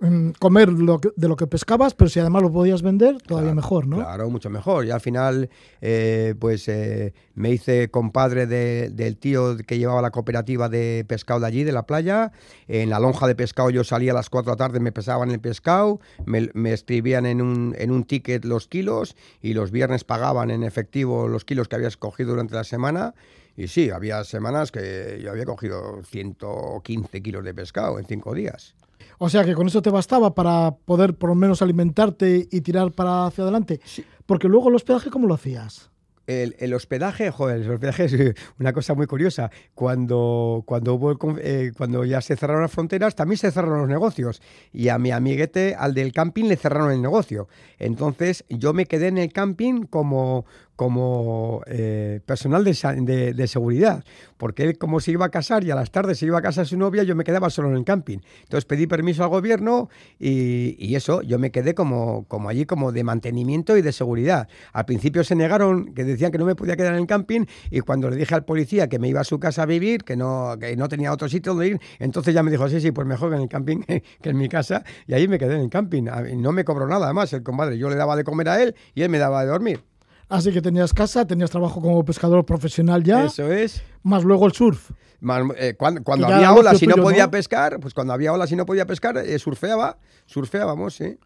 mm, 0.00 0.30
comer 0.38 0.68
lo 0.70 1.00
de 1.16 1.28
lo 1.28 1.36
que 1.36 1.46
pescabas, 1.46 1.94
pero 1.94 2.08
si 2.08 2.20
además 2.20 2.42
lo 2.42 2.52
podías 2.52 2.82
vender, 2.82 3.18
todavía 3.22 3.54
mejor, 3.54 3.86
¿no? 3.86 3.96
Claro, 3.96 4.30
mucho 4.30 4.50
mejor. 4.50 4.86
Y 4.86 4.90
al 4.90 5.00
final, 5.00 5.50
eh, 5.80 6.34
pues 6.38 6.68
eh, 6.68 7.14
me 7.34 7.50
hice 7.50 7.90
compadre 7.90 8.46
del 8.46 9.16
tío 9.16 9.56
que 9.56 9.78
llevaba 9.78 10.02
la 10.02 10.10
cooperativa 10.10 10.68
de 10.68 11.04
pescado 11.06 11.40
de 11.40 11.46
allí, 11.46 11.64
de 11.64 11.72
la 11.72 11.86
playa. 11.86 12.32
En 12.68 12.90
la 12.90 13.00
lonja 13.00 13.26
de 13.26 13.34
pescado 13.34 13.70
yo 13.70 13.84
salía 13.84 14.12
a 14.12 14.14
las 14.14 14.30
4 14.30 14.50
de 14.50 14.52
la 14.52 14.56
tarde, 14.56 14.80
me 14.80 14.92
pesaban 14.92 15.30
el 15.30 15.40
pescado, 15.40 16.00
me, 16.24 16.50
me 16.54 16.72
escribían 16.72 17.26
en 17.26 17.40
un, 17.40 17.74
en 17.78 17.90
un 17.90 18.04
ticket 18.04 18.44
los 18.44 18.68
kilos 18.68 19.16
y 19.42 19.54
los 19.54 19.70
viernes 19.70 20.04
pagaban 20.04 20.50
en 20.50 20.62
efectivo 20.62 21.28
los 21.28 21.44
kilos 21.44 21.68
que 21.68 21.76
habías 21.76 21.96
cogido 21.96 22.30
durante 22.30 22.54
la 22.54 22.64
semana. 22.64 23.14
Y 23.56 23.68
sí, 23.68 23.90
había 23.90 24.22
semanas 24.24 24.70
que 24.70 25.18
yo 25.22 25.30
había 25.30 25.46
cogido 25.46 26.02
115 26.02 27.22
kilos 27.22 27.42
de 27.42 27.54
pescado 27.54 27.98
en 27.98 28.04
cinco 28.04 28.34
días. 28.34 28.74
O 29.18 29.28
sea 29.28 29.44
que 29.44 29.54
con 29.54 29.66
eso 29.66 29.82
te 29.82 29.90
bastaba 29.90 30.34
para 30.34 30.76
poder 30.84 31.14
por 31.14 31.30
lo 31.30 31.34
menos 31.34 31.62
alimentarte 31.62 32.48
y 32.50 32.60
tirar 32.60 32.92
para 32.92 33.26
hacia 33.26 33.44
adelante. 33.44 33.80
Sí. 33.84 34.04
Porque 34.26 34.48
luego 34.48 34.68
el 34.68 34.74
hospedaje, 34.74 35.10
¿cómo 35.10 35.26
lo 35.26 35.34
hacías? 35.34 35.90
El, 36.26 36.56
el, 36.58 36.74
hospedaje, 36.74 37.30
joder, 37.30 37.62
el 37.62 37.70
hospedaje 37.70 38.04
es 38.04 38.34
una 38.58 38.72
cosa 38.72 38.94
muy 38.94 39.06
curiosa. 39.06 39.50
Cuando, 39.74 40.64
cuando, 40.66 40.94
hubo 40.94 41.12
el, 41.12 41.18
eh, 41.40 41.72
cuando 41.76 42.04
ya 42.04 42.20
se 42.20 42.34
cerraron 42.36 42.62
las 42.62 42.72
fronteras, 42.72 43.14
también 43.14 43.38
se 43.38 43.52
cerraron 43.52 43.80
los 43.80 43.88
negocios. 43.88 44.42
Y 44.72 44.88
a 44.88 44.98
mi 44.98 45.12
amiguete, 45.12 45.76
al 45.78 45.94
del 45.94 46.12
camping, 46.12 46.46
le 46.46 46.56
cerraron 46.56 46.90
el 46.90 47.00
negocio. 47.00 47.46
Entonces 47.78 48.44
yo 48.48 48.72
me 48.72 48.86
quedé 48.86 49.06
en 49.06 49.18
el 49.18 49.32
camping 49.32 49.82
como, 49.82 50.46
como 50.76 51.62
eh, 51.66 52.20
personal 52.26 52.62
de, 52.62 53.32
de, 53.34 53.46
seguridad, 53.48 54.04
porque 54.36 54.64
él 54.64 54.78
como 54.78 55.00
se 55.00 55.10
iba 55.10 55.24
a 55.24 55.30
casar 55.30 55.64
y 55.64 55.70
a 55.70 55.74
las 55.74 55.90
tardes 55.90 56.18
se 56.18 56.26
iba 56.26 56.38
a 56.38 56.42
casa 56.42 56.66
su 56.66 56.76
novia, 56.76 57.02
yo 57.02 57.16
me 57.16 57.24
quedaba 57.24 57.48
solo 57.48 57.70
en 57.70 57.76
el 57.76 57.84
camping. 57.84 58.18
Entonces 58.42 58.66
pedí 58.66 58.86
permiso 58.86 59.24
al 59.24 59.30
gobierno 59.30 59.88
y, 60.18 60.76
y, 60.78 60.94
eso, 60.94 61.22
yo 61.22 61.38
me 61.38 61.50
quedé 61.50 61.74
como, 61.74 62.26
como 62.28 62.50
allí 62.50 62.66
como 62.66 62.92
de 62.92 63.04
mantenimiento 63.04 63.76
y 63.76 63.82
de 63.82 63.90
seguridad. 63.92 64.48
Al 64.74 64.84
principio 64.84 65.24
se 65.24 65.34
negaron, 65.34 65.94
que 65.94 66.04
decían 66.04 66.30
que 66.30 66.38
no 66.38 66.44
me 66.44 66.54
podía 66.54 66.76
quedar 66.76 66.92
en 66.92 67.00
el 67.00 67.06
camping 67.06 67.46
y 67.70 67.80
cuando 67.80 68.10
le 68.10 68.16
dije 68.16 68.34
al 68.34 68.44
policía 68.44 68.88
que 68.88 68.98
me 68.98 69.08
iba 69.08 69.22
a 69.22 69.24
su 69.24 69.40
casa 69.40 69.62
a 69.62 69.66
vivir, 69.66 70.04
que 70.04 70.16
no, 70.16 70.56
que 70.60 70.76
no 70.76 70.88
tenía 70.88 71.10
otro 71.10 71.28
sitio 71.28 71.52
donde 71.52 71.68
ir, 71.68 71.80
entonces 71.98 72.34
ya 72.34 72.42
me 72.42 72.50
dijo, 72.50 72.68
sí, 72.68 72.82
sí, 72.82 72.92
pues 72.92 73.06
mejor 73.06 73.32
en 73.32 73.40
el 73.40 73.48
camping 73.48 73.78
que 74.20 74.28
en 74.28 74.36
mi 74.36 74.50
casa 74.50 74.84
y 75.06 75.14
ahí 75.14 75.26
me 75.26 75.38
quedé 75.38 75.54
en 75.54 75.62
el 75.62 75.70
camping. 75.70 76.04
No 76.36 76.52
me 76.52 76.64
cobró 76.64 76.86
nada 76.86 77.06
además 77.06 77.32
el 77.32 77.42
compadre, 77.42 77.78
yo 77.78 77.88
le 77.88 77.96
daba 77.96 78.14
de 78.14 78.24
comer 78.24 78.50
a 78.50 78.62
él 78.62 78.74
y 78.94 79.02
él 79.02 79.08
me 79.08 79.18
daba 79.18 79.42
de 79.42 79.50
dormir. 79.50 79.95
Así 80.28 80.52
que 80.52 80.60
tenías 80.60 80.92
casa, 80.92 81.26
tenías 81.26 81.50
trabajo 81.50 81.80
como 81.80 82.04
pescador 82.04 82.44
profesional 82.44 83.04
ya. 83.04 83.26
Eso 83.26 83.50
es. 83.52 83.82
Más 84.02 84.24
luego 84.24 84.46
el 84.46 84.52
surf. 84.52 84.90
Más, 85.20 85.42
eh, 85.56 85.74
cuando, 85.78 86.02
cuando 86.02 86.26
había 86.26 86.52
olas 86.52 86.82
y 86.82 86.86
no 86.86 86.96
podía 86.96 87.24
¿no? 87.24 87.30
pescar, 87.30 87.78
pues 87.80 87.94
cuando 87.94 88.12
había 88.12 88.32
olas 88.32 88.50
y 88.50 88.56
no 88.56 88.66
podía 88.66 88.86
pescar, 88.86 89.16
eh, 89.18 89.38
surfeaba, 89.38 89.98
surfeábamos, 90.26 90.94
sí. 90.94 91.18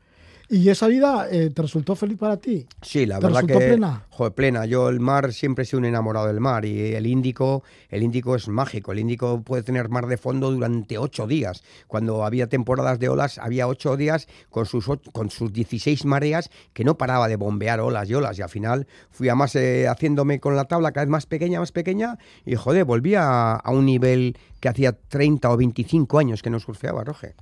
¿Y 0.53 0.69
esa 0.69 0.89
vida 0.89 1.29
eh, 1.31 1.51
te 1.55 1.63
resultó 1.63 1.95
feliz 1.95 2.19
para 2.19 2.37
ti? 2.37 2.67
Sí, 2.83 3.07
la 3.07 3.21
¿Te 3.21 3.27
verdad 3.27 3.43
resultó 3.43 3.61
que 3.61 3.67
plena? 3.69 4.05
Joder, 4.11 4.33
plena. 4.33 4.67
Yo 4.67 4.89
el 4.89 4.99
mar 4.99 5.33
siempre 5.33 5.63
he 5.63 5.65
sido 5.65 5.79
un 5.79 5.85
enamorado 5.85 6.27
del 6.27 6.41
mar 6.41 6.65
y 6.65 6.93
el 6.93 7.07
Índico, 7.07 7.63
el 7.89 8.03
Índico 8.03 8.35
es 8.35 8.49
mágico. 8.49 8.91
El 8.91 8.99
Índico 8.99 9.43
puede 9.43 9.63
tener 9.63 9.89
mar 9.91 10.09
de 10.09 10.17
fondo 10.17 10.51
durante 10.51 10.99
ocho 10.99 11.29
días. 11.29 11.63
Cuando 11.87 12.25
había 12.25 12.49
temporadas 12.49 12.99
de 12.99 13.09
olas, 13.09 13.39
había 13.39 13.69
ocho 13.69 13.97
días 13.97 14.27
con 14.49 14.67
sus 14.67 14.87
con 15.13 15.31
sus 15.31 15.53
16 15.53 16.05
mareas 16.05 16.51
que 16.73 16.83
no 16.83 16.99
paraba 16.99 17.29
de 17.29 17.37
bombear 17.37 17.79
olas 17.79 18.11
y 18.11 18.15
olas. 18.15 18.37
Y 18.37 18.43
al 18.43 18.49
final 18.49 18.89
fui 19.11 19.29
a 19.29 19.37
más 19.37 19.55
eh, 19.55 19.87
haciéndome 19.87 20.41
con 20.41 20.57
la 20.57 20.65
tabla 20.65 20.91
cada 20.91 21.05
vez 21.05 21.13
más 21.13 21.27
pequeña, 21.27 21.61
más 21.61 21.71
pequeña 21.71 22.19
y 22.45 22.57
joder, 22.57 22.85
volví 22.85 23.15
a, 23.15 23.53
a 23.53 23.71
un 23.71 23.87
nivel 23.87 24.37
que 24.59 24.69
hacía 24.69 24.99
30 24.99 25.49
o 25.49 25.57
25 25.57 26.19
años 26.19 26.43
que 26.43 26.51
no 26.51 26.59
surfeaba, 26.59 27.05
Roge. 27.05 27.37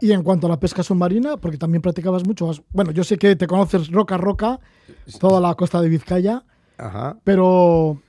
Y 0.00 0.12
en 0.12 0.22
cuanto 0.22 0.46
a 0.46 0.50
la 0.50 0.60
pesca 0.60 0.82
submarina, 0.82 1.36
porque 1.36 1.58
también 1.58 1.82
practicabas 1.82 2.26
mucho, 2.26 2.50
bueno, 2.72 2.90
yo 2.92 3.04
sé 3.04 3.18
que 3.18 3.36
te 3.36 3.46
conoces 3.46 3.90
roca 3.90 4.14
a 4.14 4.18
roca, 4.18 4.60
toda 5.18 5.40
la 5.40 5.54
costa 5.54 5.80
de 5.82 5.88
Vizcaya, 5.88 6.44
Ajá. 6.78 7.18
pero 7.24 8.00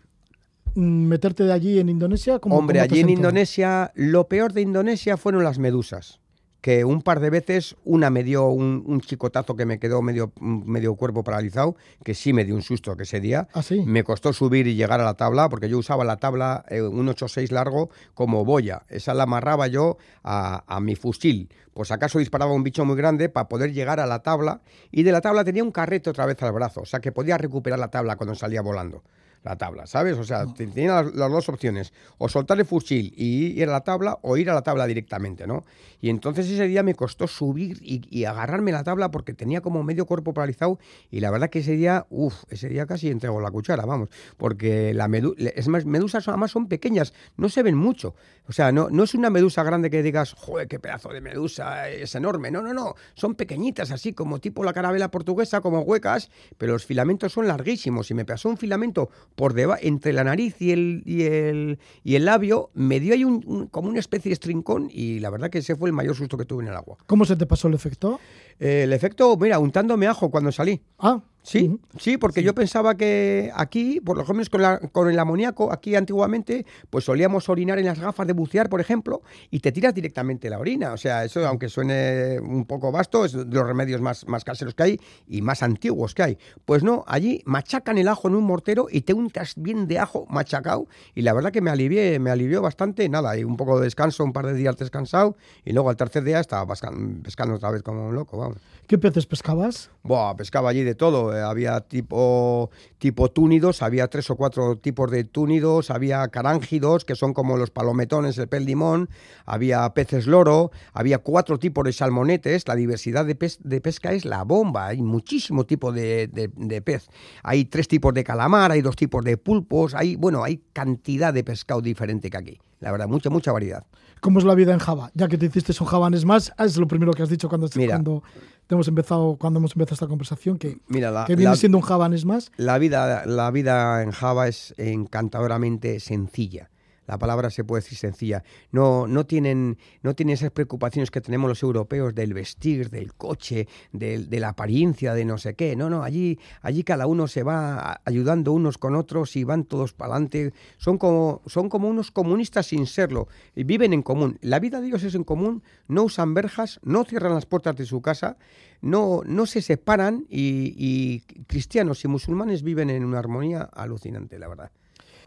mm, 0.75 0.81
meterte 1.07 1.43
de 1.43 1.51
allí 1.51 1.79
en 1.79 1.89
Indonesia, 1.89 2.39
¿cómo, 2.39 2.57
Hombre, 2.57 2.79
cómo 2.79 2.83
allí 2.85 3.01
en? 3.01 3.09
Indonesia, 3.09 3.91
lo 3.95 4.27
peor 4.27 4.53
de 4.53 4.61
Indonesia 4.61 5.17
fueron 5.17 5.43
las 5.43 5.59
medusas. 5.59 6.20
Que 6.61 6.85
un 6.85 7.01
par 7.01 7.19
de 7.19 7.29
veces, 7.29 7.75
una 7.83 8.09
me 8.09 8.23
dio 8.23 8.47
un, 8.47 8.83
un 8.85 9.01
chicotazo 9.01 9.55
que 9.55 9.65
me 9.65 9.79
quedó 9.79 10.01
medio, 10.01 10.31
medio 10.39 10.95
cuerpo 10.95 11.23
paralizado, 11.23 11.75
que 12.03 12.13
sí 12.13 12.33
me 12.33 12.45
dio 12.45 12.55
un 12.55 12.61
susto 12.61 12.95
que 12.95 13.03
ese 13.03 13.19
día. 13.19 13.47
¿Ah, 13.53 13.63
sí? 13.63 13.83
Me 13.85 14.03
costó 14.03 14.31
subir 14.31 14.67
y 14.67 14.75
llegar 14.75 15.01
a 15.01 15.03
la 15.03 15.15
tabla, 15.15 15.49
porque 15.49 15.69
yo 15.69 15.77
usaba 15.77 16.03
la 16.03 16.17
tabla, 16.17 16.63
eh, 16.69 16.81
un 16.81 17.07
8.6 17.07 17.49
largo, 17.51 17.89
como 18.13 18.45
boya. 18.45 18.83
Esa 18.89 19.13
la 19.13 19.23
amarraba 19.23 19.67
yo 19.67 19.97
a, 20.23 20.63
a 20.67 20.79
mi 20.79 20.95
fusil. 20.95 21.49
Pues 21.73 21.91
acaso 21.91 22.19
disparaba 22.19 22.51
un 22.51 22.63
bicho 22.63 22.85
muy 22.85 22.95
grande 22.95 23.29
para 23.29 23.47
poder 23.47 23.73
llegar 23.73 23.99
a 23.99 24.05
la 24.05 24.19
tabla, 24.21 24.61
y 24.91 25.03
de 25.03 25.11
la 25.11 25.21
tabla 25.21 25.43
tenía 25.43 25.63
un 25.63 25.71
carrete 25.71 26.09
otra 26.09 26.25
vez 26.25 26.41
al 26.43 26.51
brazo, 26.51 26.81
o 26.81 26.85
sea 26.85 26.99
que 26.99 27.11
podía 27.11 27.37
recuperar 27.37 27.79
la 27.79 27.89
tabla 27.89 28.17
cuando 28.17 28.35
salía 28.35 28.61
volando 28.61 29.03
la 29.43 29.57
tabla, 29.57 29.87
¿sabes? 29.87 30.17
O 30.17 30.23
sea, 30.23 30.45
tenía 30.45 31.01
las, 31.01 31.13
las, 31.13 31.31
dos 31.31 31.49
opciones, 31.49 31.93
o 32.17 32.29
soltar 32.29 32.59
el 32.59 32.65
fusil 32.65 33.13
y 33.17 33.59
ir 33.59 33.69
a 33.69 33.71
la 33.71 33.81
tabla 33.81 34.19
o 34.21 34.37
ir 34.37 34.49
a 34.49 34.53
la 34.53 34.61
tabla 34.61 34.85
directamente, 34.85 35.47
¿no? 35.47 35.63
Y 35.99 36.09
entonces 36.09 36.49
ese 36.49 36.67
día 36.67 36.83
me 36.83 36.95
costó 36.95 37.27
subir 37.27 37.77
y, 37.81 38.01
y 38.09 38.25
agarrarme 38.25 38.71
la 38.71 38.83
tabla 38.83 39.11
porque 39.11 39.33
tenía 39.33 39.61
como 39.61 39.83
medio 39.83 40.05
cuerpo 40.05 40.33
paralizado 40.33 40.79
y 41.09 41.19
la 41.19 41.31
verdad 41.31 41.49
que 41.49 41.59
ese 41.59 41.75
día, 41.75 42.05
uff, 42.09 42.43
ese 42.49 42.69
día 42.69 42.85
casi 42.85 43.09
entrego 43.09 43.41
la 43.41 43.51
cuchara, 43.51 43.85
vamos, 43.85 44.09
porque 44.37 44.93
la 44.93 45.07
medu 45.07 45.35
es 45.37 45.67
más, 45.67 45.85
medusas 45.85 46.27
además 46.27 46.51
son 46.51 46.67
pequeñas, 46.67 47.13
no 47.37 47.49
se 47.49 47.63
ven 47.63 47.75
mucho, 47.75 48.15
o 48.47 48.53
sea, 48.53 48.71
no, 48.71 48.89
no 48.89 49.03
es 49.03 49.13
una 49.13 49.29
medusa 49.29 49.63
grande 49.63 49.89
que 49.89 50.03
digas, 50.03 50.33
joder, 50.33 50.67
qué 50.67 50.79
pedazo 50.79 51.09
de 51.09 51.21
medusa, 51.21 51.89
es 51.89 52.13
enorme, 52.15 52.51
no, 52.51 52.61
no, 52.61 52.73
no, 52.73 52.95
son 53.13 53.35
pequeñitas 53.35 53.91
así 53.91 54.13
como 54.13 54.39
tipo 54.39 54.63
la 54.63 54.73
carabela 54.73 55.11
portuguesa, 55.11 55.61
como 55.61 55.81
huecas, 55.81 56.29
pero 56.57 56.73
los 56.73 56.85
filamentos 56.85 57.33
son 57.33 57.47
larguísimos 57.47 58.09
y 58.11 58.13
me 58.13 58.25
pasó 58.25 58.49
un 58.49 58.57
filamento 58.57 59.09
por 59.35 59.53
debajo, 59.53 59.79
entre 59.83 60.13
la 60.13 60.23
nariz 60.23 60.61
y 60.61 60.71
el, 60.71 61.03
y 61.05 61.23
el, 61.23 61.79
y 62.03 62.15
el 62.15 62.25
labio, 62.25 62.69
me 62.73 62.99
dio 62.99 63.13
ahí 63.13 63.23
un, 63.23 63.43
un, 63.45 63.67
como 63.67 63.89
una 63.89 63.99
especie 63.99 64.29
de 64.29 64.33
estrincón 64.33 64.89
y 64.91 65.19
la 65.19 65.29
verdad 65.29 65.49
que 65.49 65.59
ese 65.59 65.75
fue 65.75 65.89
el 65.89 65.93
mayor 65.93 66.15
susto 66.15 66.37
que 66.37 66.45
tuve 66.45 66.63
en 66.63 66.69
el 66.69 66.75
agua. 66.75 66.97
¿Cómo 67.07 67.25
se 67.25 67.35
te 67.35 67.45
pasó 67.45 67.67
el 67.67 67.73
efecto? 67.73 68.19
Eh, 68.59 68.83
el 68.83 68.93
efecto, 68.93 69.35
mira, 69.37 69.59
untándome 69.59 70.07
ajo 70.07 70.29
cuando 70.29 70.51
salí. 70.51 70.81
Ah, 70.99 71.21
Sí, 71.43 71.67
uh 71.67 71.71
-huh. 71.73 71.99
sí, 71.99 72.17
porque 72.17 72.41
sí. 72.41 72.45
yo 72.45 72.53
pensaba 72.53 72.95
que 72.95 73.51
aquí, 73.55 73.99
por 73.99 74.17
lo 74.17 74.25
menos 74.33 74.49
con, 74.49 74.61
la, 74.61 74.77
con, 74.77 75.09
el 75.09 75.17
amoníaco, 75.17 75.71
aquí 75.71 75.95
antiguamente, 75.95 76.65
pues 76.89 77.05
solíamos 77.05 77.49
orinar 77.49 77.79
en 77.79 77.85
las 77.85 77.99
gafas 77.99 78.27
de 78.27 78.33
bucear, 78.33 78.69
por 78.69 78.79
ejemplo, 78.79 79.21
y 79.49 79.59
te 79.59 79.71
tiras 79.71 79.93
directamente 79.93 80.49
la 80.49 80.59
orina. 80.59 80.93
O 80.93 80.97
sea, 80.97 81.25
eso, 81.25 81.45
aunque 81.47 81.67
suene 81.67 82.39
un 82.39 82.65
poco 82.65 82.91
vasto, 82.91 83.25
es 83.25 83.33
de 83.33 83.45
los 83.45 83.65
remedios 83.65 84.01
más, 84.01 84.27
más 84.27 84.43
caseros 84.43 84.75
que 84.75 84.83
hay 84.83 84.99
y 85.27 85.41
más 85.41 85.63
antiguos 85.63 86.13
que 86.13 86.23
hay. 86.23 86.37
Pues 86.65 86.83
no, 86.83 87.03
allí 87.07 87.41
machacan 87.45 87.97
el 87.97 88.07
ajo 88.07 88.27
en 88.27 88.35
un 88.35 88.43
mortero 88.43 88.87
y 88.91 89.01
te 89.01 89.13
untas 89.13 89.53
bien 89.55 89.87
de 89.87 89.97
ajo 89.99 90.27
machacado, 90.29 90.87
y 91.15 91.23
la 91.23 91.33
verdad 91.33 91.51
que 91.51 91.61
me 91.61 91.71
alivié, 91.71 92.19
me 92.19 92.29
alivió 92.29 92.61
bastante, 92.61 93.09
nada, 93.09 93.35
y 93.37 93.43
un 93.43 93.57
poco 93.57 93.79
de 93.79 93.85
descanso, 93.85 94.23
un 94.23 94.33
par 94.33 94.45
de 94.45 94.53
días 94.53 94.77
descansado, 94.77 95.35
y 95.65 95.73
luego 95.73 95.89
al 95.89 95.97
tercer 95.97 96.23
día 96.23 96.39
estaba 96.39 96.75
pescando 97.23 97.55
otra 97.55 97.71
vez 97.71 97.81
como 97.81 98.07
un 98.07 98.15
loco, 98.15 98.37
vamos. 98.37 98.57
¿Qué 98.87 98.97
peces 98.97 99.25
pescabas? 99.25 99.89
Buah, 100.03 100.35
pescaba 100.35 100.71
allí 100.71 100.83
de 100.83 100.95
todo. 100.95 101.35
Eh, 101.35 101.41
había 101.41 101.81
tipo, 101.81 102.71
tipo 102.97 103.29
túnidos, 103.29 103.83
había 103.83 104.07
tres 104.07 104.31
o 104.31 104.35
cuatro 104.35 104.77
tipos 104.77 105.11
de 105.11 105.25
túnidos, 105.25 105.91
había 105.91 106.27
carángidos, 106.29 107.05
que 107.05 107.15
son 107.15 107.33
como 107.35 107.55
los 107.55 107.69
palometones, 107.69 108.37
el 108.39 108.47
pez 108.47 108.65
limón, 108.65 109.09
había 109.45 109.87
peces 109.93 110.25
loro, 110.25 110.71
había 110.93 111.19
cuatro 111.19 111.59
tipos 111.59 111.83
de 111.83 111.93
salmonetes. 111.93 112.67
La 112.67 112.75
diversidad 112.75 113.25
de, 113.25 113.35
pes 113.35 113.59
de 113.63 113.79
pesca 113.79 114.11
es 114.11 114.25
la 114.25 114.43
bomba, 114.43 114.87
hay 114.87 115.03
muchísimo 115.03 115.65
tipo 115.65 115.91
de, 115.91 116.27
de, 116.27 116.49
de, 116.55 116.81
pez. 116.81 117.07
Hay 117.43 117.65
tres 117.65 117.87
tipos 117.87 118.11
de 118.15 118.23
calamar, 118.23 118.71
hay 118.71 118.81
dos 118.81 118.95
tipos 118.95 119.23
de 119.23 119.37
pulpos, 119.37 119.93
hay, 119.93 120.15
bueno, 120.15 120.43
hay 120.43 120.63
cantidad 120.73 121.31
de 121.31 121.43
pescado 121.43 121.81
diferente 121.81 122.31
que 122.31 122.37
aquí. 122.37 122.59
La 122.81 122.91
verdad, 122.91 123.07
mucha, 123.07 123.29
mucha 123.29 123.51
variedad. 123.51 123.85
¿Cómo 124.21 124.39
es 124.39 124.45
la 124.45 124.55
vida 124.55 124.73
en 124.73 124.79
Java? 124.79 125.11
Ya 125.13 125.27
que 125.27 125.37
te 125.37 125.45
hiciste 125.45 125.71
un 125.79 125.87
javanes 125.87 126.25
más, 126.25 126.51
es 126.57 126.77
lo 126.77 126.87
primero 126.87 127.13
que 127.13 127.21
has 127.21 127.29
dicho 127.29 127.47
cuando, 127.47 127.69
Mira, 127.75 127.93
cuando 127.93 128.23
hemos 128.69 128.87
empezado 128.87 129.35
cuando 129.37 129.59
hemos 129.59 129.75
empezado 129.75 129.93
esta 129.93 130.07
conversación 130.07 130.57
que, 130.57 130.79
Mira, 130.87 131.11
la, 131.11 131.25
que 131.25 131.35
viene 131.35 131.51
la, 131.51 131.55
siendo 131.55 131.77
un 131.77 131.83
javanes 131.83 132.25
más. 132.25 132.51
La 132.57 132.79
vida, 132.79 133.25
la 133.27 133.51
vida 133.51 134.01
en 134.01 134.11
Java 134.11 134.47
es 134.47 134.73
encantadoramente 134.77 135.99
sencilla. 135.99 136.70
La 137.11 137.17
palabra 137.17 137.49
se 137.49 137.65
puede 137.65 137.81
decir 137.81 137.97
sencilla. 137.97 138.41
No, 138.71 139.05
no, 139.05 139.25
tienen, 139.25 139.77
no 140.01 140.15
tienen 140.15 140.35
esas 140.35 140.51
preocupaciones 140.51 141.11
que 141.11 141.19
tenemos 141.19 141.49
los 141.49 141.61
europeos 141.61 142.15
del 142.15 142.33
vestir, 142.33 142.89
del 142.89 143.13
coche, 143.13 143.67
de 143.91 144.39
la 144.39 144.47
apariencia, 144.47 145.13
de 145.13 145.25
no 145.25 145.37
sé 145.37 145.55
qué. 145.55 145.75
No, 145.75 145.89
no, 145.89 146.03
allí, 146.03 146.39
allí 146.61 146.85
cada 146.85 147.07
uno 147.07 147.27
se 147.27 147.43
va 147.43 147.99
ayudando 148.05 148.53
unos 148.53 148.77
con 148.77 148.95
otros 148.95 149.35
y 149.35 149.43
van 149.43 149.65
todos 149.65 149.91
para 149.91 150.13
adelante. 150.13 150.53
Son 150.77 150.97
como, 150.97 151.41
son 151.47 151.67
como 151.67 151.89
unos 151.89 152.11
comunistas 152.11 152.67
sin 152.67 152.87
serlo. 152.87 153.27
Y 153.57 153.65
viven 153.65 153.91
en 153.91 154.03
común. 154.03 154.37
La 154.39 154.59
vida 154.59 154.79
de 154.79 154.87
ellos 154.87 155.03
es 155.03 155.13
en 155.13 155.25
común, 155.25 155.63
no 155.89 156.03
usan 156.03 156.33
verjas, 156.33 156.79
no 156.81 157.03
cierran 157.03 157.33
las 157.33 157.45
puertas 157.45 157.75
de 157.75 157.85
su 157.85 158.01
casa, 158.01 158.37
no, 158.79 159.21
no 159.25 159.45
se 159.47 159.61
separan 159.61 160.25
y 160.29 161.19
cristianos 161.47 162.05
y 162.05 162.07
musulmanes 162.07 162.63
viven 162.63 162.89
en 162.89 163.03
una 163.03 163.19
armonía 163.19 163.63
alucinante, 163.63 164.39
la 164.39 164.47
verdad. 164.47 164.71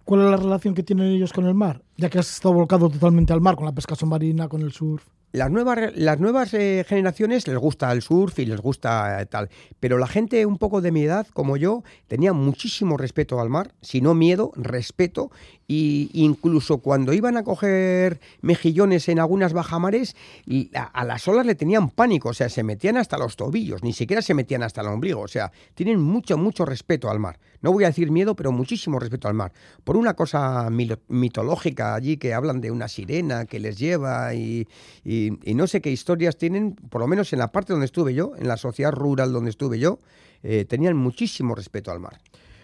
¿Cuál 0.04 0.20
es 0.22 0.30
la 0.30 0.36
relación 0.36 0.74
que 0.74 0.82
tienen 0.82 1.06
ellos 1.08 1.32
con 1.32 1.46
el 1.46 1.54
mar? 1.54 1.82
Ya 1.96 2.10
que 2.10 2.18
has 2.18 2.30
estado 2.30 2.54
volcado 2.54 2.90
totalmente 2.90 3.32
al 3.32 3.40
mar, 3.40 3.56
con 3.56 3.66
la 3.66 3.72
pesca 3.72 3.94
submarina, 3.94 4.48
con 4.48 4.62
el 4.62 4.72
surf. 4.72 5.04
Las 5.34 5.50
nuevas, 5.50 5.92
las 5.96 6.20
nuevas 6.20 6.54
eh, 6.54 6.84
generaciones 6.88 7.48
les 7.48 7.58
gusta 7.58 7.90
el 7.90 8.02
surf 8.02 8.38
y 8.38 8.46
les 8.46 8.60
gusta 8.60 9.20
eh, 9.20 9.26
tal, 9.26 9.50
pero 9.80 9.98
la 9.98 10.06
gente 10.06 10.46
un 10.46 10.58
poco 10.58 10.80
de 10.80 10.92
mi 10.92 11.02
edad, 11.02 11.26
como 11.32 11.56
yo, 11.56 11.82
tenía 12.06 12.32
muchísimo 12.32 12.96
respeto 12.96 13.40
al 13.40 13.50
mar, 13.50 13.74
si 13.80 14.00
no 14.00 14.14
miedo, 14.14 14.52
respeto, 14.54 15.32
y 15.66 16.08
incluso 16.12 16.78
cuando 16.78 17.12
iban 17.12 17.36
a 17.36 17.42
coger 17.42 18.20
mejillones 18.42 19.08
en 19.08 19.18
algunas 19.18 19.52
bajamares, 19.52 20.14
a, 20.72 21.04
las 21.04 21.26
olas 21.26 21.46
le 21.46 21.56
tenían 21.56 21.90
pánico, 21.90 22.28
o 22.28 22.34
sea, 22.34 22.48
se 22.48 22.62
metían 22.62 22.96
hasta 22.96 23.18
los 23.18 23.34
tobillos, 23.34 23.82
ni 23.82 23.92
siquiera 23.92 24.22
se 24.22 24.34
metían 24.34 24.62
hasta 24.62 24.82
el 24.82 24.86
ombligo, 24.86 25.22
o 25.22 25.28
sea, 25.28 25.50
tienen 25.74 26.00
mucho, 26.00 26.38
mucho 26.38 26.64
respeto 26.64 27.10
al 27.10 27.18
mar. 27.18 27.40
No 27.60 27.72
voy 27.72 27.84
a 27.84 27.88
decir 27.88 28.10
miedo, 28.10 28.36
pero 28.36 28.52
muchísimo 28.52 28.98
respeto 29.00 29.26
al 29.26 29.34
mar. 29.34 29.52
Por 29.84 29.96
una 29.96 30.14
cosa 30.14 30.68
mitológica 31.08 31.83
allí 31.92 32.16
que 32.16 32.32
hablan 32.32 32.62
de 32.62 32.70
una 32.70 32.88
sirena 32.88 33.44
que 33.44 33.60
les 33.60 33.78
lleva 33.78 34.34
y, 34.34 34.66
y, 35.04 35.30
no 35.54 35.66
sé 35.66 35.82
qué 35.82 35.90
historias 35.90 36.38
tienen, 36.38 36.74
por 36.74 37.02
lo 37.02 37.06
menos 37.06 37.32
en 37.34 37.40
la 37.40 37.52
parte 37.52 37.72
donde 37.74 37.86
estuve 37.86 38.14
yo, 38.14 38.32
en 38.38 38.48
la 38.48 38.56
sociedad 38.56 38.92
rural 38.92 39.32
donde 39.32 39.50
estuve 39.50 39.78
yo, 39.78 39.98
eh, 40.42 40.64
tenían 40.64 40.96
muchísimo 40.96 41.54
respeto 41.54 41.90
al 41.90 42.00
mar. 42.00 42.18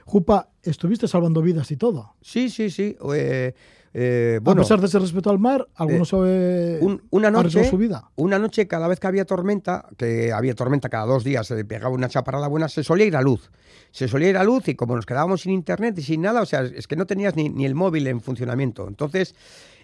Jupa, 0.07 0.49
estuviste 0.63 1.07
salvando 1.07 1.43
vidas 1.43 1.71
y 1.71 1.77
todo. 1.77 2.15
Sí, 2.23 2.49
sí, 2.49 2.71
sí. 2.71 2.97
Eh, 3.15 3.55
eh, 3.93 4.39
bueno, 4.43 4.63
a 4.63 4.65
pesar 4.65 4.81
de 4.81 4.87
ese 4.87 4.99
respeto 5.01 5.31
al 5.31 5.41
mar, 5.41 5.67
algunos 5.75 6.15
eh, 6.25 6.81
una 7.11 7.31
noche, 7.31 7.65
su 7.65 7.77
vida. 7.77 8.11
Una 8.17 8.39
noche, 8.39 8.69
cada 8.69 8.87
vez 8.87 9.01
que 9.01 9.07
había 9.09 9.25
tormenta, 9.25 9.87
que 9.97 10.33
había 10.33 10.55
tormenta 10.55 10.89
cada 10.89 11.07
dos 11.07 11.25
días, 11.25 11.47
se 11.47 11.65
pegaba 11.65 11.93
una 11.95 12.09
chaparrada 12.09 12.47
buena, 12.47 12.69
se 12.69 12.85
solía 12.85 13.07
ir 13.07 13.17
a 13.17 13.23
luz. 13.23 13.51
Se 13.91 14.07
solía 14.07 14.31
ir 14.31 14.37
a 14.37 14.45
luz 14.45 14.69
y 14.69 14.77
como 14.77 14.95
nos 14.95 15.07
quedábamos 15.07 15.41
sin 15.41 15.53
internet 15.53 15.99
y 15.99 16.03
sin 16.03 16.23
nada, 16.23 16.43
o 16.43 16.47
sea, 16.47 16.63
es 16.63 16.87
que 16.87 16.95
no 16.95 17.07
tenías 17.07 17.35
ni, 17.35 17.49
ni 17.49 17.67
el 17.67 17.75
móvil 17.75 18.07
en 18.07 18.21
funcionamiento. 18.21 18.87
Entonces, 18.87 19.35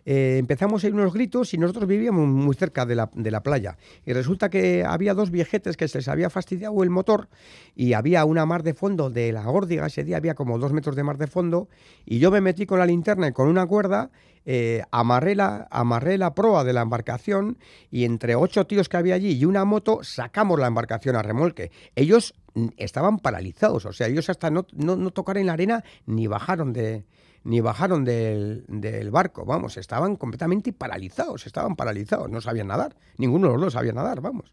eh, 0.09 0.37
empezamos 0.39 0.85
a 0.85 0.87
ir 0.87 0.95
unos 0.95 1.13
gritos 1.13 1.53
y 1.53 1.59
nosotros 1.59 1.89
vivíamos 1.89 2.29
muy 2.29 2.55
cerca 2.55 2.87
de 2.87 2.95
la, 2.95 3.11
de 3.13 3.31
la, 3.33 3.43
playa. 3.43 3.77
Y 4.05 4.13
resulta 4.13 4.49
que 4.49 4.85
había 4.85 5.15
dos 5.15 5.33
viejetes 5.33 5.77
que 5.77 5.89
se 5.89 5.99
les 5.99 6.07
había 6.07 6.31
fastidiado 6.31 6.81
el 6.85 6.91
motor 6.91 7.29
y 7.75 7.93
había 7.93 8.25
una 8.25 8.47
mar 8.47 8.63
de 8.63 8.73
fondo 8.73 9.11
de 9.11 9.33
la 9.33 9.49
órdiga. 9.51 9.85
Ese 9.87 10.05
día 10.05 10.19
había 10.19 10.37
como 10.37 10.61
dos 10.61 10.73
metros 10.73 10.95
de 10.95 11.03
mar 11.03 11.19
de 11.19 11.27
fondo 11.27 11.69
y 12.05 12.21
yo 12.21 12.31
me 12.31 12.41
metí 12.41 12.67
con 12.67 12.79
la 12.79 12.87
linterna 12.87 13.27
y 13.27 13.33
con 13.33 13.49
una 13.49 13.67
cuerda. 13.67 14.11
Eh, 14.49 14.85
amarré, 14.93 15.35
la, 15.35 15.67
amarré 15.73 16.19
la 16.19 16.33
proa 16.33 16.63
de 16.63 16.73
la 16.73 16.83
embarcación 16.83 17.59
y 17.91 18.05
entre 18.05 18.37
ocho 18.37 18.65
tíos 18.65 18.89
que 18.89 18.97
había 18.97 19.17
allí 19.17 19.33
y 19.33 19.45
una 19.45 19.65
moto 19.65 20.05
sacamos 20.05 20.61
la 20.61 20.69
embarcación 20.69 21.17
a 21.17 21.23
remolque. 21.23 21.73
Ellos 21.97 22.33
estaban 22.77 23.19
paralizados, 23.19 23.85
o 23.87 23.93
sea, 23.93 24.07
ellos 24.07 24.31
hasta 24.31 24.51
no, 24.51 24.65
no, 24.73 24.95
no 24.95 25.11
tocaron 25.11 25.47
la 25.47 25.55
arena 25.55 25.83
ni 26.07 26.29
bajaron 26.29 26.73
de, 26.73 27.05
ni 27.47 27.61
bajaron 27.61 28.05
del, 28.05 29.09
barco, 29.13 29.45
vamos, 29.45 29.77
estaban 29.77 30.17
completamente 30.17 30.73
paralizados, 30.73 31.47
estaban 31.47 31.77
paralizados, 31.77 32.29
no 32.29 32.41
sabían 32.41 32.67
nadar, 32.67 32.97
ninguno 33.19 33.47
de 33.47 33.55
los 33.55 33.63
dos 33.63 33.73
sabía 33.75 33.93
nadar, 33.93 34.21
vamos. 34.21 34.53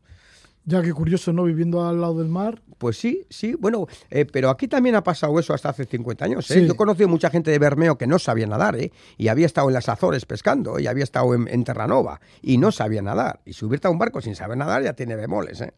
Ya 0.66 0.82
que 0.82 0.94
curioso, 0.94 1.34
¿no? 1.34 1.44
Viviendo 1.44 1.86
al 1.86 2.00
lado 2.00 2.20
del 2.20 2.30
mar. 2.30 2.62
Pues 2.78 2.98
sí, 2.98 3.26
sí, 3.30 3.54
bueno, 3.56 3.86
eh, 4.10 4.26
pero 4.26 4.50
aquí 4.50 4.70
también 4.70 4.96
ha 4.96 5.04
pasado 5.04 5.38
eso 5.38 5.54
hasta 5.54 5.70
hace 5.70 5.84
50 5.84 6.24
años. 6.24 6.50
¿eh? 6.52 6.66
Yo 6.66 6.74
he 6.74 6.78
conocido 6.78 7.10
mucha 7.10 7.30
gente 7.30 7.52
de 7.52 7.60
Bermeo 7.60 7.98
que 7.98 8.08
no 8.08 8.18
sabía 8.18 8.48
nadar, 8.48 8.78
¿eh? 8.78 8.94
Y 9.18 9.28
había 9.28 9.46
estado 9.46 9.68
en 9.68 9.74
las 9.74 9.90
Azores 9.90 10.26
pescando, 10.26 10.80
y 10.80 10.88
había 10.88 11.04
estado 11.04 11.34
en, 11.34 11.64
Terranova, 11.66 12.22
y 12.42 12.60
no 12.60 12.72
sabía 12.72 13.02
nadar. 13.02 13.42
Y 13.44 13.54
subirte 13.54 13.88
a 13.88 13.92
un 13.92 14.00
barco 14.00 14.22
sin 14.22 14.36
saber 14.36 14.58
nadar 14.58 14.84
ya 14.84 14.94
tiene 14.94 15.18
bemoles, 15.18 15.60
¿eh? 15.60 15.74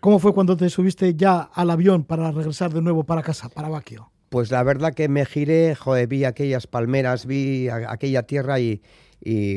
¿Cómo 0.00 0.18
fue 0.18 0.34
cuando 0.34 0.56
te 0.56 0.68
subiste 0.68 1.14
ya 1.14 1.42
al 1.42 1.70
avión 1.70 2.02
para 2.02 2.32
regresar 2.32 2.72
de 2.72 2.82
nuevo 2.82 3.04
para 3.04 3.22
casa, 3.22 3.48
para 3.48 3.68
Baquio? 3.68 4.10
Pues 4.28 4.50
la 4.50 4.62
verdad 4.62 4.92
que 4.92 5.08
me 5.08 5.24
giré, 5.24 5.74
joder, 5.74 6.06
vi 6.06 6.24
aquellas 6.24 6.66
palmeras, 6.66 7.24
vi 7.24 7.68
aquella 7.68 8.24
tierra 8.24 8.58
y, 8.60 8.80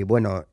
bueno, 0.04 0.46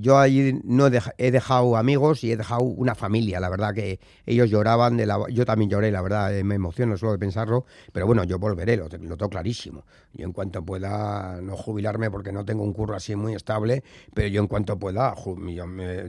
yo 0.00 0.18
allí 0.18 0.58
no 0.64 0.86
he, 0.86 1.30
dejado 1.30 1.76
amigos 1.76 2.24
y 2.24 2.32
he 2.32 2.36
dejado 2.36 2.62
una 2.62 2.94
familia, 2.94 3.40
la 3.40 3.48
verdad 3.48 3.74
que 3.74 4.00
ellos 4.26 4.50
lloraban, 4.50 4.96
de 4.96 5.06
la, 5.06 5.18
yo 5.30 5.44
también 5.44 5.70
lloré, 5.70 5.90
la 5.90 6.02
verdad, 6.02 6.36
eh, 6.36 6.44
me 6.44 6.54
emociono 6.54 6.96
solo 6.96 7.12
de 7.12 7.18
pensarlo, 7.18 7.66
pero 7.92 8.06
bueno, 8.06 8.24
yo 8.24 8.38
volveré, 8.38 8.76
lo, 8.76 8.84
lo 8.84 9.16
tengo 9.16 9.28
clarísimo. 9.28 9.84
Yo 10.14 10.24
en 10.26 10.32
cuanto 10.32 10.64
pueda, 10.64 11.40
no 11.42 11.56
jubilarme 11.56 12.10
porque 12.10 12.32
no 12.32 12.44
tengo 12.44 12.64
un 12.64 12.72
curro 12.72 12.96
así 12.96 13.14
muy 13.16 13.34
estable, 13.34 13.84
pero 14.14 14.28
yo 14.28 14.40
en 14.40 14.48
cuanto 14.48 14.78
pueda, 14.78 15.14
yo 15.14 15.64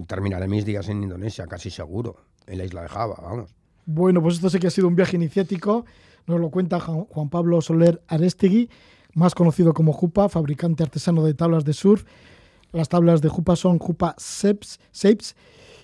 terminaré 0.08 0.48
mis 0.48 0.66
días 0.66 0.88
en 0.88 1.04
Indonesia, 1.04 1.46
casi 1.46 1.70
seguro, 1.70 2.16
en 2.48 2.58
la 2.58 2.66
isla 2.66 2.82
de 2.84 2.88
Java, 2.88 3.20
vamos. 3.22 3.54
Bueno, 3.86 4.22
pues 4.22 4.36
esto 4.36 4.50
sí 4.50 4.60
que 4.60 4.68
ha 4.68 4.72
sido 4.72 4.88
un 4.88 4.96
viaje 4.96 5.16
iniciático 5.16 5.86
nos 6.28 6.40
lo 6.40 6.50
cuenta 6.50 6.80
Juan 6.80 7.30
Pablo 7.30 7.62
Soler 7.62 8.02
Arestegui, 8.08 8.70
más 9.14 9.36
conocido 9.36 9.74
como 9.74 9.94
Jupa, 9.94 10.30
fabricante 10.30 10.84
artesano 10.84 11.24
de 11.24 11.34
tablas 11.34 11.66
de 11.66 11.74
surf. 11.74 12.06
Las 12.72 12.90
tablas 12.90 13.22
de 13.22 13.30
Jupa 13.30 13.56
son 13.56 13.80
Jupa 13.80 14.16
Shapes. 14.18 15.36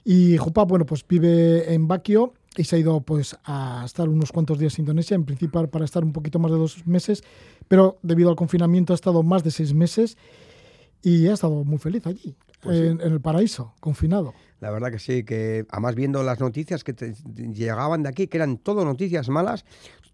Y 0.03 0.37
Jupa, 0.37 0.63
bueno, 0.65 0.85
pues 0.85 1.03
vive 1.07 1.73
en 1.73 1.87
Baquio 1.87 2.33
y 2.57 2.63
se 2.63 2.75
ha 2.75 2.79
ido 2.79 3.01
pues 3.01 3.37
a 3.43 3.83
estar 3.85 4.07
unos 4.07 4.31
cuantos 4.31 4.59
días 4.59 4.77
en 4.77 4.83
Indonesia, 4.83 5.15
en 5.15 5.25
principio 5.25 5.67
para 5.69 5.85
estar 5.85 6.03
un 6.03 6.13
poquito 6.13 6.39
más 6.39 6.51
de 6.51 6.57
dos 6.57 6.85
meses, 6.87 7.23
pero 7.67 7.97
debido 8.01 8.29
al 8.29 8.35
confinamiento 8.35 8.93
ha 8.93 8.95
estado 8.95 9.23
más 9.23 9.43
de 9.43 9.51
seis 9.51 9.73
meses 9.73 10.17
y 11.01 11.27
ha 11.27 11.33
estado 11.33 11.63
muy 11.63 11.77
feliz 11.77 12.05
allí, 12.07 12.35
pues 12.61 12.79
en, 12.79 13.01
el 13.01 13.19
paraíso, 13.19 13.73
confinado. 13.79 14.33
La 14.59 14.71
verdad 14.71 14.91
que 14.91 14.99
sí, 14.99 15.23
que 15.23 15.65
además 15.69 15.95
viendo 15.95 16.23
las 16.23 16.39
noticias 16.39 16.83
que 16.83 16.93
llegaban 17.53 18.03
de 18.03 18.09
aquí, 18.09 18.27
que 18.27 18.37
eran 18.37 18.57
todo 18.57 18.85
noticias 18.85 19.29
malas, 19.29 19.65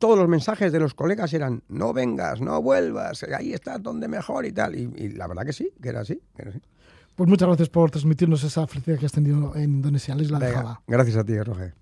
todos 0.01 0.17
los 0.17 0.27
mensajes 0.27 0.71
de 0.71 0.79
los 0.79 0.95
colegas 0.95 1.31
eran 1.31 1.61
no 1.69 1.93
vengas, 1.93 2.41
no 2.41 2.59
vuelvas, 2.59 3.23
ahí 3.23 3.53
estás 3.53 3.81
donde 3.83 4.07
mejor 4.07 4.47
y 4.47 4.51
tal. 4.51 4.75
Y, 4.75 5.09
la 5.09 5.27
verdad 5.27 5.45
que 5.45 5.53
sí, 5.53 5.71
que 5.79 5.89
era 5.89 6.01
así. 6.01 6.19
Pues 7.15 7.29
muchas 7.29 7.47
gracias 7.47 7.69
por 7.69 7.91
transmitirnos 7.91 8.43
esa 8.43 8.65
felicidad 8.65 8.97
que 8.97 9.05
has 9.05 9.11
tenido 9.11 9.55
en 9.55 9.75
Indonesia, 9.75 10.13
en 10.13 10.17
la 10.17 10.23
isla 10.23 10.39
de 10.39 10.51
Java. 10.51 10.81
Gracias 10.87 11.17
a 11.17 11.23
ti, 11.23 11.39
Roger. 11.39 11.75